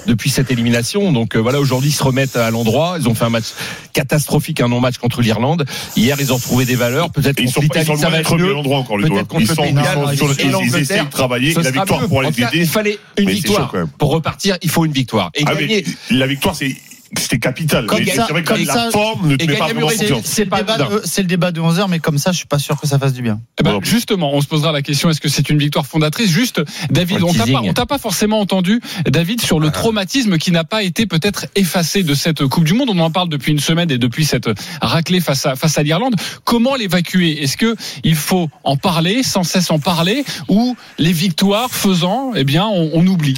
depuis 0.06 0.30
cette 0.30 0.50
élimination. 0.50 1.12
Donc 1.12 1.36
euh, 1.36 1.38
voilà, 1.40 1.60
aujourd'hui, 1.60 1.90
ils 1.90 1.94
se 1.94 2.02
remettent 2.02 2.36
à 2.36 2.50
l'endroit. 2.50 2.96
Ils 3.00 3.08
ont 3.08 3.14
fait 3.14 3.24
un 3.24 3.30
match 3.30 3.46
catastrophique, 3.92 4.60
un 4.60 4.68
non-match 4.68 4.98
contre 4.98 5.22
l'Irlande. 5.22 5.64
Hier, 5.96 6.16
ils 6.20 6.32
ont 6.32 6.36
retrouvé 6.36 6.64
des 6.64 6.74
valeurs. 6.76 7.10
Peut-être 7.10 7.38
Et 7.38 7.42
ils 7.42 7.46
contre 7.46 7.54
sont, 7.54 7.60
pas- 7.60 7.66
ils 7.76 7.80
l'Italie, 7.80 7.86
sont 7.98 8.02
ça 8.02 8.10
va 8.10 8.18
être 8.20 8.36
mieux. 8.36 8.50
à 8.50 8.52
l'endroit 8.54 8.78
encore, 8.78 8.98
les 8.98 9.08
Peut-être 9.08 9.28
doigts. 9.28 9.40
Ils 9.40 9.48
le 9.48 9.54
sont, 9.54 10.60
ils 10.62 10.76
essayent 10.76 11.04
de 11.04 11.10
travailler. 11.10 11.54
La 11.54 11.70
victoire 11.70 12.06
pour 12.08 12.24
aider. 12.24 12.44
Il 12.54 12.66
fallait 12.66 12.98
une 13.18 13.30
victoire. 13.30 13.72
Pour 13.98 14.10
repartir, 14.10 14.56
il 14.62 14.70
faut 14.70 14.84
une 14.84 14.92
victoire. 14.92 15.30
Et 15.34 15.43
Ah, 15.46 15.54
gagner. 15.54 15.84
la 16.10 16.26
victoire, 16.26 16.54
c'est, 16.54 16.76
c'était 17.16 17.38
capital. 17.38 17.86
Comme 17.86 18.00
Mais 18.00 18.06
ça- 18.06 18.24
c'est 18.26 18.32
vrai 18.32 18.42
que 18.42 18.48
comme 18.48 18.64
la 18.64 18.72
ça- 18.74 18.90
forme 18.90 19.28
ne 19.28 19.36
te 19.36 19.44
et 19.44 19.46
met 19.46 19.52
pas 19.52 19.58
gagner 19.68 19.70
à 19.70 19.74
vraiment 19.74 19.80
Murray, 19.86 19.96
confiance. 19.98 20.24
c'est 20.24 20.46
pas 20.46 20.58
le 20.58 20.64
débat 20.64 20.78
de- 20.78 21.02
c'est 21.04 21.22
le 21.22 21.28
débat 21.28 21.52
de 21.52 21.60
11h, 21.60 21.86
mais 21.88 22.00
comme 22.00 22.18
ça, 22.18 22.32
je 22.32 22.38
suis 22.38 22.46
pas 22.46 22.58
sûr 22.58 22.80
que 22.80 22.88
ça 22.88 22.98
fasse 22.98 23.12
du 23.12 23.22
bien. 23.22 23.40
Eh 23.60 23.62
ben, 23.62 23.78
justement, 23.84 24.34
on 24.34 24.40
se 24.40 24.48
posera 24.48 24.72
la 24.72 24.82
question 24.82 25.08
est-ce 25.10 25.20
que 25.20 25.28
c'est 25.28 25.48
une 25.48 25.58
victoire 25.58 25.86
fondatrice? 25.86 26.28
Juste, 26.28 26.60
David, 26.90 27.18
Un 27.18 27.22
on 27.22 27.32
t'a 27.32 27.38
pas, 27.38 27.44
teasing. 27.44 27.70
on 27.70 27.72
t'a 27.72 27.86
pas 27.86 27.98
forcément 27.98 28.40
entendu, 28.40 28.80
David, 29.08 29.40
sur 29.40 29.60
le 29.60 29.70
traumatisme 29.70 30.38
qui 30.38 30.50
n'a 30.50 30.64
pas 30.64 30.82
été 30.82 31.06
peut-être 31.06 31.46
effacé 31.54 32.02
de 32.02 32.14
cette 32.14 32.44
Coupe 32.46 32.64
du 32.64 32.72
Monde. 32.74 32.88
On 32.90 32.98
en 32.98 33.12
parle 33.12 33.28
depuis 33.28 33.52
une 33.52 33.60
semaine 33.60 33.92
et 33.92 33.98
depuis 33.98 34.24
cette 34.24 34.48
raclée 34.82 35.20
face 35.20 35.46
à 35.46 35.54
face 35.54 35.78
à 35.78 35.84
l'Irlande. 35.84 36.16
Comment 36.42 36.74
l'évacuer? 36.74 37.40
Est-ce 37.44 37.56
que 37.56 37.76
il 38.02 38.16
faut 38.16 38.50
en 38.64 38.76
parler, 38.76 39.22
sans 39.22 39.44
cesse 39.44 39.70
en 39.70 39.78
parler, 39.78 40.24
ou 40.48 40.76
les 40.98 41.12
victoires 41.12 41.70
faisant, 41.70 42.32
eh 42.34 42.42
bien, 42.42 42.64
on, 42.66 42.90
on 42.94 43.06
oublie? 43.06 43.36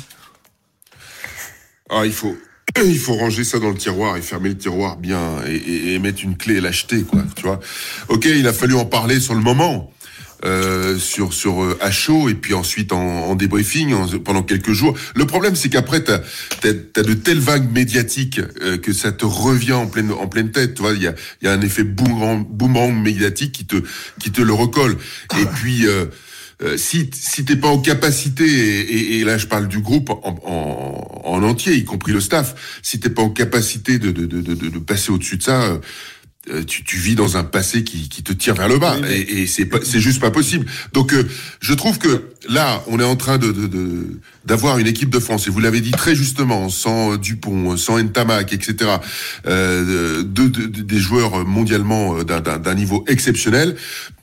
Ah, 1.91 2.03
il 2.05 2.13
faut, 2.13 2.37
il 2.85 2.99
faut 2.99 3.15
ranger 3.15 3.45
ça 3.45 3.59
dans 3.59 3.71
le 3.71 3.77
tiroir 3.77 4.17
et 4.17 4.23
fermer 4.23 4.51
le 4.51 4.59
tiroir 4.59 4.97
bien 4.97 5.43
et, 5.47 5.55
et- 5.57 5.95
et 5.95 5.99
mettre 5.99 6.23
une 6.25 6.37
clé 6.37 6.57
et 6.57 6.61
l'acheter, 6.61 7.03
quoi. 7.03 7.23
Tu 7.37 7.43
vois. 7.43 7.61
Ok, 8.09 8.25
il 8.27 8.47
a 8.47 8.53
fallu 8.53 8.75
en 8.75 8.85
parler 8.85 9.21
sur 9.21 9.35
le 9.35 9.41
moment. 9.41 9.93
Euh, 10.45 10.99
sur 10.99 11.33
sur 11.33 11.63
euh, 11.65 11.79
à 11.81 11.91
chaud 11.91 12.29
et 12.29 12.35
puis 12.35 12.53
ensuite 12.53 12.93
en, 12.93 13.01
en 13.01 13.35
débriefing 13.37 13.95
en- 13.95 14.07
pendant 14.19 14.43
quelques 14.43 14.73
jours. 14.73 14.95
Le 15.15 15.25
problème 15.25 15.57
c'est 15.57 15.71
qu'après 15.71 16.05
t'as 16.05 16.19
t'as 16.61 16.69
as 16.69 17.03
de 17.03 17.15
telles 17.15 17.39
vagues 17.41 17.73
médiatiques 17.73 18.43
euh, 18.61 18.77
que 18.77 18.93
ça 18.93 19.13
te 19.13 19.25
revient 19.25 19.73
en 19.73 19.87
pleine 19.87 20.13
en 20.13 20.27
pleine 20.29 20.51
tête. 20.53 20.75
Tu 20.75 20.83
vois, 20.83 20.93
il 20.93 21.03
y 21.03 21.07
a 21.07 21.15
il 21.41 21.47
y 21.47 21.49
a 21.49 21.55
un 21.55 21.61
effet 21.63 21.85
boomerang, 21.85 22.47
boomerang 22.47 22.93
médiatique 23.03 23.53
qui 23.53 23.65
te 23.65 23.77
qui 24.21 24.31
te 24.31 24.43
le 24.43 24.53
recolle. 24.53 24.99
Et 25.41 25.47
puis 25.55 25.87
euh, 26.63 26.77
si 26.77 27.11
si 27.13 27.45
t'es 27.45 27.57
pas 27.57 27.69
en 27.69 27.79
capacité 27.79 28.45
et, 28.45 28.81
et- 28.81 29.19
et 29.21 29.25
là 29.25 29.37
je 29.39 29.47
parle 29.47 29.69
du 29.69 29.81
groupe 29.81 30.11
en, 30.11 30.39
en, 30.45 31.21
en 31.25 31.43
entier, 31.43 31.75
y 31.75 31.85
compris 31.85 32.13
le 32.13 32.21
staff, 32.21 32.55
si 32.83 32.99
t'es 33.01 33.11
pas 33.11 33.23
en 33.23 33.31
capacité 33.31 33.99
de 33.99 34.11
de, 34.11 34.27
de, 34.27 34.41
de, 34.41 34.55
de 34.69 34.79
passer 34.79 35.11
au-dessus 35.13 35.37
de 35.39 35.43
ça. 35.43 35.63
euh, 35.63 35.79
euh, 36.49 36.63
tu, 36.63 36.85
tu 36.85 36.97
vis 36.97 37.17
dans 37.17 37.37
un 37.37 37.43
passé 37.43 37.83
qui, 37.83 38.09
qui 38.09 38.23
te 38.23 38.33
tire 38.33 38.55
vers 38.55 38.69
le 38.69 38.79
bas 38.79 38.97
et, 39.11 39.43
et 39.43 39.47
c'est 39.49 39.65
pas 39.67 39.81
c'est 39.83 39.99
juste 39.99 40.21
pas 40.21 40.31
possible 40.31 40.65
donc 40.93 41.13
euh, 41.13 41.25
je 41.61 41.75
trouve 41.75 41.99
que 41.99 42.31
là 42.49 42.85
on 42.87 43.01
est 43.01 43.05
en 43.05 43.17
train 43.17 43.37
de 43.37 43.51
de, 43.51 43.67
de, 43.67 44.21
d'avoir 44.47 44.79
une 44.79 44.87
équipe 44.87 45.11
de 45.11 45.19
France. 45.19 45.47
Et 45.47 45.51
vous 45.51 45.61
l'avez 45.61 45.81
dit 45.81 45.91
très 45.91 46.15
justement, 46.15 46.69
sans 46.69 47.13
euh, 47.13 47.19
Dupont, 47.19 47.77
sans 47.77 47.99
Ntamak, 48.03 48.53
etc. 48.53 48.91
Euh, 49.47 50.23
de, 50.23 50.49
de- 50.49 50.67
de- 50.67 50.83
des 50.83 50.99
joueurs 50.99 51.45
mondialement 51.45 52.17
euh, 52.19 52.25
d'un- 52.25 52.41
d'un 52.41 52.59
d'un 52.59 52.75
niveau 52.75 53.05
exceptionnel. 53.09 53.77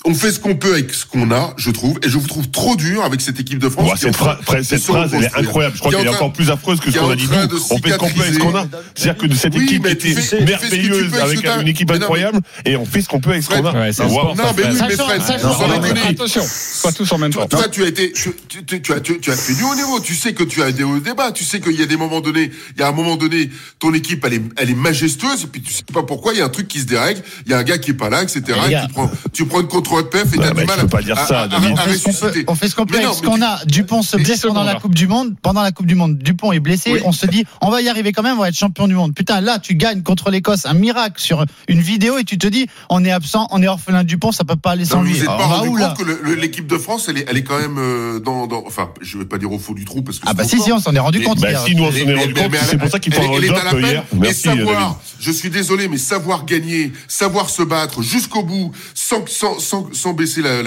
On 0.06 0.14
fait 0.14 0.34
ce 0.34 0.40
qu'on 0.42 0.56
peut 0.56 0.74
avec 0.74 0.94
ce 0.94 1.06
qu'on 1.06 1.32
a, 1.32 1.54
je 1.56 1.72
trouve, 1.72 1.98
et 2.04 2.10
je 2.10 2.18
vous 2.18 2.28
trouve 2.28 2.50
trop 2.50 2.76
dur 2.76 3.06
avec 3.06 3.22
cette 3.22 3.40
équipe 3.40 3.60
de 3.60 3.70
France. 3.70 3.94
Qui 3.94 4.00
cette, 4.00 4.16
cette 4.66 4.80
se 4.82 4.92
phrase, 4.92 5.14
elle 5.14 5.24
est 5.24 5.36
incroyable. 5.38 5.76
Je 5.76 5.80
crois 5.80 5.92
Qui 5.94 5.98
qu'elle 5.98 6.08
est 6.08 6.10
encore 6.10 6.34
plus 6.34 6.50
affreuse 6.50 6.80
que 6.82 6.86
qui 6.88 6.92
ce 6.92 7.00
qu'on 7.00 7.10
a 7.10 7.16
dit 7.16 7.26
nous. 7.28 7.38
On 7.72 7.78
fait 7.78 7.92
ce 7.92 7.98
qu'on 7.98 8.10
peut 8.10 8.22
avec 8.22 8.34
ce 8.34 8.40
qu'on 8.40 8.56
a. 8.56 8.66
C'est-à-dire 8.96 9.30
que 9.30 9.36
cette 9.36 9.56
Oui, 9.56 9.64
équipe 9.64 9.84
mais 9.84 9.94
était 9.94 10.14
merveilleuse 10.44 11.14
avec 11.14 11.46
une 11.62 11.68
équipe 11.70 11.88
Mais 11.90 11.94
non, 11.96 12.00
mais- 12.00 12.04
incroyable 12.04 12.40
et 12.66 12.76
on 12.76 12.86
fait 12.86 13.02
ce 13.02 13.08
qu'on 13.08 13.22
peut 13.22 13.30
avec 13.32 13.44
ce 13.44 13.48
qu'on 13.50 13.66
a. 13.66 13.72
Non, 13.72 13.74
mais 14.58 14.64
oui, 14.72 14.78
mais 14.90 14.96
Fred. 14.98 15.22
Attention, 16.10 16.44
pas 16.84 16.92
tous 16.92 17.12
en 17.12 17.18
même 17.18 17.34
temps. 17.34 17.48
Toi, 17.48 17.68
tu 17.70 17.84
as 17.84 17.88
été, 17.88 18.12
tu, 18.12 18.32
tu- 18.66 18.82
tu 18.82 18.92
as, 18.94 19.00
tu, 19.00 19.20
tu 19.20 19.32
as 19.32 19.36
fait 19.36 19.54
du 19.54 19.64
haut 19.64 19.76
niveau. 19.76 20.00
Tu 20.14 20.20
sais 20.20 20.34
que 20.36 20.44
tu 20.44 20.62
as 20.62 20.72
des 20.72 20.84
hauts 20.84 21.00
débats. 21.00 21.32
Tu 21.32 21.44
sais 21.44 21.60
qu'il 21.60 21.72
y 21.72 21.82
a 21.82 21.88
des 21.88 21.98
moments 21.98 22.22
donnés, 22.22 22.52
il 22.76 22.80
y 22.80 22.84
a 22.84 22.88
un 22.88 22.92
moment 22.92 23.16
donné, 23.16 23.50
ton 23.80 23.92
équipe, 23.96 24.24
elle 24.26 24.34
est, 24.36 24.42
elle 24.58 24.70
est 24.70 24.76
majestueuse. 24.76 25.46
Et 25.46 25.48
puis 25.48 25.60
tu 25.64 25.74
sais 25.74 25.82
pas 25.92 26.04
pourquoi, 26.04 26.34
il 26.34 26.38
y 26.38 26.42
a 26.42 26.46
un 26.46 26.50
truc 26.50 26.68
qui 26.68 26.80
se 26.82 26.86
dérègle. 26.86 27.24
Il 27.48 27.52
y 27.52 27.56
a 27.56 27.58
un 27.58 27.64
gars 27.64 27.80
qui 27.80 27.90
est 27.92 27.96
pas 27.96 28.10
là, 28.12 28.22
etc. 28.22 28.44
Les 28.62 28.68
Et 28.68 28.72
gars. 28.72 28.86
tu 28.86 28.94
prends, 28.94 29.12
tu 29.34 29.46
prends 29.48 29.62
une 29.62 29.68
contre 29.68 30.04
perf 30.04 30.32
et 30.32 30.38
t'as 30.38 30.52
du 30.52 30.60
tu 30.62 30.66
mal 30.68 30.76
peux 30.82 30.82
à, 30.84 30.88
pas 30.88 31.02
dire 31.02 31.18
à- 31.18 31.26
ça, 31.26 31.40
à- 31.40 31.44
à- 31.46 31.48
David. 31.48 31.70
à 31.70 31.72
On 31.74 31.78
fait 31.88 31.98
ce 31.98 32.04
qu'on 32.04 32.12
peut- 32.12 32.18
ressusciter. 32.28 32.46
on 32.48 32.56
fait 32.56 32.70
ce 32.70 32.76
qu'on 32.76 32.86
peut 32.86 32.98
avec 33.00 33.08
ce 33.16 33.22
qu'on 33.24 33.42
a. 33.42 33.66
Dupont 33.66 34.04
se 34.04 34.18
blesse 34.18 34.42
pendant 34.42 34.64
la. 34.64 34.76
Coupe 34.76 34.94
du 34.94 35.08
Monde? 35.08 35.34
Pendant 35.42 35.64
la 35.64 35.72
Coupe 35.72 35.88
du 35.88 35.96
Monde, 35.96 36.20
Dupont 36.20 36.52
est 36.52 36.60
blessé. 36.60 36.92
Oui. 36.94 37.00
On 37.06 37.12
se 37.12 37.26
dit, 37.26 37.44
on 37.62 37.72
va 37.72 37.82
y 37.82 37.90
arriver 37.90 38.12
quand 38.12 38.22
même, 38.22 38.38
on 38.38 38.42
va 38.42 38.50
être 38.50 38.56
champion 38.56 38.88
du 38.88 38.94
monde. 38.94 39.16
Putain, 39.16 39.42
là, 39.42 39.58
tu 39.58 39.74
gagnes 39.74 40.04
contre 40.04 40.30
l'Écosse, 40.30 40.68
un 40.68 40.74
miracle 40.76 41.20
sur 41.20 41.44
une 41.68 41.82
vidéo 41.82 42.20
et 42.20 42.24
tu 42.24 42.38
te 42.38 42.46
dis, 42.46 42.68
on 42.92 43.04
est 43.04 43.12
absent, 43.12 43.48
on 43.50 43.64
est 43.64 43.68
orphelin 43.68 44.04
de 44.04 44.08
Dupont, 44.10 44.32
ça 44.32 44.44
peut 44.44 44.56
pas 44.58 44.72
aller 44.72 44.86
sans 44.86 45.00
vous 45.00 45.06
lui. 45.06 45.14
vous 45.14 45.22
êtes 45.24 45.28
Alors, 45.28 45.40
pas 45.40 45.46
on 45.46 45.50
rendu 45.58 45.70
compte 45.70 45.80
là 45.80 45.96
que 45.98 46.30
l'équipe 46.34 46.68
de 46.68 46.78
France, 46.78 47.08
elle 47.10 47.18
est, 47.18 47.26
elle 47.28 47.38
est 47.38 47.44
quand 47.44 47.58
même 47.60 47.78
euh, 47.80 48.20
dans, 48.20 48.46
dans, 48.46 48.64
enfin, 48.68 48.92
je 49.02 49.18
vais 49.18 49.26
pas 49.26 49.38
dire 49.40 49.52
au 49.52 49.58
fond 49.60 49.74
du 49.74 49.86
trou 49.86 50.02
parce 50.04 50.20
que 50.20 50.24
Ah 50.28 50.34
bah 50.34 50.44
si, 50.44 50.60
si, 50.62 50.72
on 50.72 50.80
s'en 50.80 50.94
est 50.96 51.00
rendu 51.00 51.20
Mais- 51.20 51.26
compte 51.26 51.40
Bah, 51.40 51.66
si 51.66 51.76
nous 51.76 51.84
on 51.84 51.88
s'en 51.88 51.94
Mais- 51.94 52.02
est 52.02 52.06
mais- 52.06 52.14
rendu 52.16 52.34
mais- 52.34 52.42
compte, 52.42 52.52
mais 52.52 52.58
c'est 52.70 52.78
pour 52.78 52.90
ça 52.90 53.00
qu'il 53.00 53.14
faut 53.14 53.22
elle- 53.22 53.28
un 53.30 53.34
elle 53.34 53.44
est 53.46 53.50
hold 53.50 53.60
à 53.60 53.64
la 53.64 53.70
up 53.74 53.82
peine. 53.82 53.90
hier. 53.92 54.04
David. 54.14 54.36
savoir, 54.36 55.02
je 55.20 55.32
suis 55.32 55.50
désolé, 55.50 55.88
mais 55.88 55.98
savoir 55.98 56.46
gagner, 56.46 56.92
savoir 57.08 57.50
se 57.50 57.64
battre 57.64 58.02
jusqu'au 58.02 58.44
bout, 58.44 58.72
sans, 58.94 59.26
sans, 59.28 59.60
sans, 59.60 59.90
sans 59.94 60.14
baisser 60.14 60.42
la, 60.42 60.62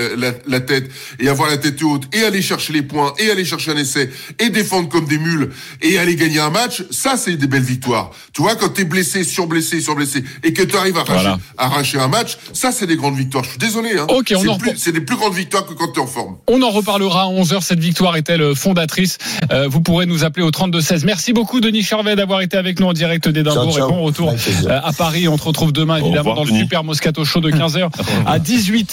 la, 0.46 0.60
tête 0.60 0.90
et 1.20 1.28
avoir 1.28 1.48
la 1.50 1.56
tête 1.58 1.82
haute 1.82 2.04
et 2.14 2.22
aller 2.24 2.42
chercher 2.42 2.72
les 2.72 2.82
points 2.82 3.12
et 3.18 3.30
aller 3.30 3.44
chercher 3.44 3.72
un 3.72 3.76
essai 3.76 4.10
et 4.38 4.50
défendre 4.50 4.88
comme 4.88 5.06
des 5.06 5.18
mules 5.18 5.50
et 5.82 5.98
aller 5.98 6.16
gagner 6.16 6.40
un 6.40 6.50
match, 6.50 6.82
ça 6.90 7.16
c'est 7.16 7.36
des 7.36 7.46
belles 7.46 7.62
victoires. 7.62 8.10
Tu 8.32 8.42
vois, 8.42 8.56
quand 8.56 8.70
t'es 8.70 8.84
blessé, 8.84 9.24
surblessé, 9.24 9.80
surblessé 9.80 10.24
et 10.42 10.52
que 10.52 10.62
tu 10.62 10.76
arrives 10.76 10.96
à 10.96 11.00
arracher, 11.00 11.12
Voilà. 11.20 11.38
à 11.58 11.66
arracher 11.66 11.98
un 11.98 12.08
match, 12.08 12.38
ça 12.52 12.72
c'est 12.72 12.86
des 12.86 12.96
grandes 12.96 13.16
victoires. 13.16 13.44
Je 13.44 13.50
suis 13.50 13.58
désolé. 13.58 13.98
Hein. 13.98 14.06
Ok, 14.08 14.32
on 14.36 14.58
c'est 14.76 14.92
des 14.92 15.00
plus 15.00 15.16
grandes 15.16 15.34
victoires 15.34 15.66
que 15.66 15.74
quand 15.74 15.88
t'es 15.92 16.00
en 16.00 16.06
forme. 16.06 16.36
On 16.48 16.62
en 16.62 16.70
reparlera 16.70 17.22
à 17.22 17.26
11h. 17.26 17.62
Cette 17.62 17.80
victoire 17.80 18.16
est-elle 18.16 18.54
fondatrice 18.54 19.18
Euh, 19.52 19.68
Vous 19.68 19.80
pourrez 19.80 20.06
nous 20.06 20.24
appeler 20.24 20.44
au 20.44 20.50
32-16. 20.50 21.04
Merci 21.04 21.32
beaucoup, 21.32 21.60
Denis 21.60 21.82
Charvet, 21.82 22.16
d'avoir 22.16 22.40
été 22.40 22.56
avec 22.56 22.80
nous 22.80 22.86
en 22.86 22.92
direct 22.92 23.28
d'Édimbourg. 23.28 23.76
Et 23.78 23.80
bon 23.80 24.02
retour 24.02 24.30
euh, 24.66 24.80
à 24.82 24.92
Paris. 24.92 25.28
On 25.28 25.36
te 25.36 25.44
retrouve 25.44 25.72
demain, 25.72 25.96
évidemment, 25.96 26.18
revoir, 26.18 26.36
dans 26.36 26.42
le 26.44 26.48
Denis. 26.50 26.60
Super 26.60 26.84
Moscato 26.84 27.24
Show 27.24 27.40
de 27.40 27.50
15h 27.56 27.88
à 28.26 28.38
18h. 28.38 28.86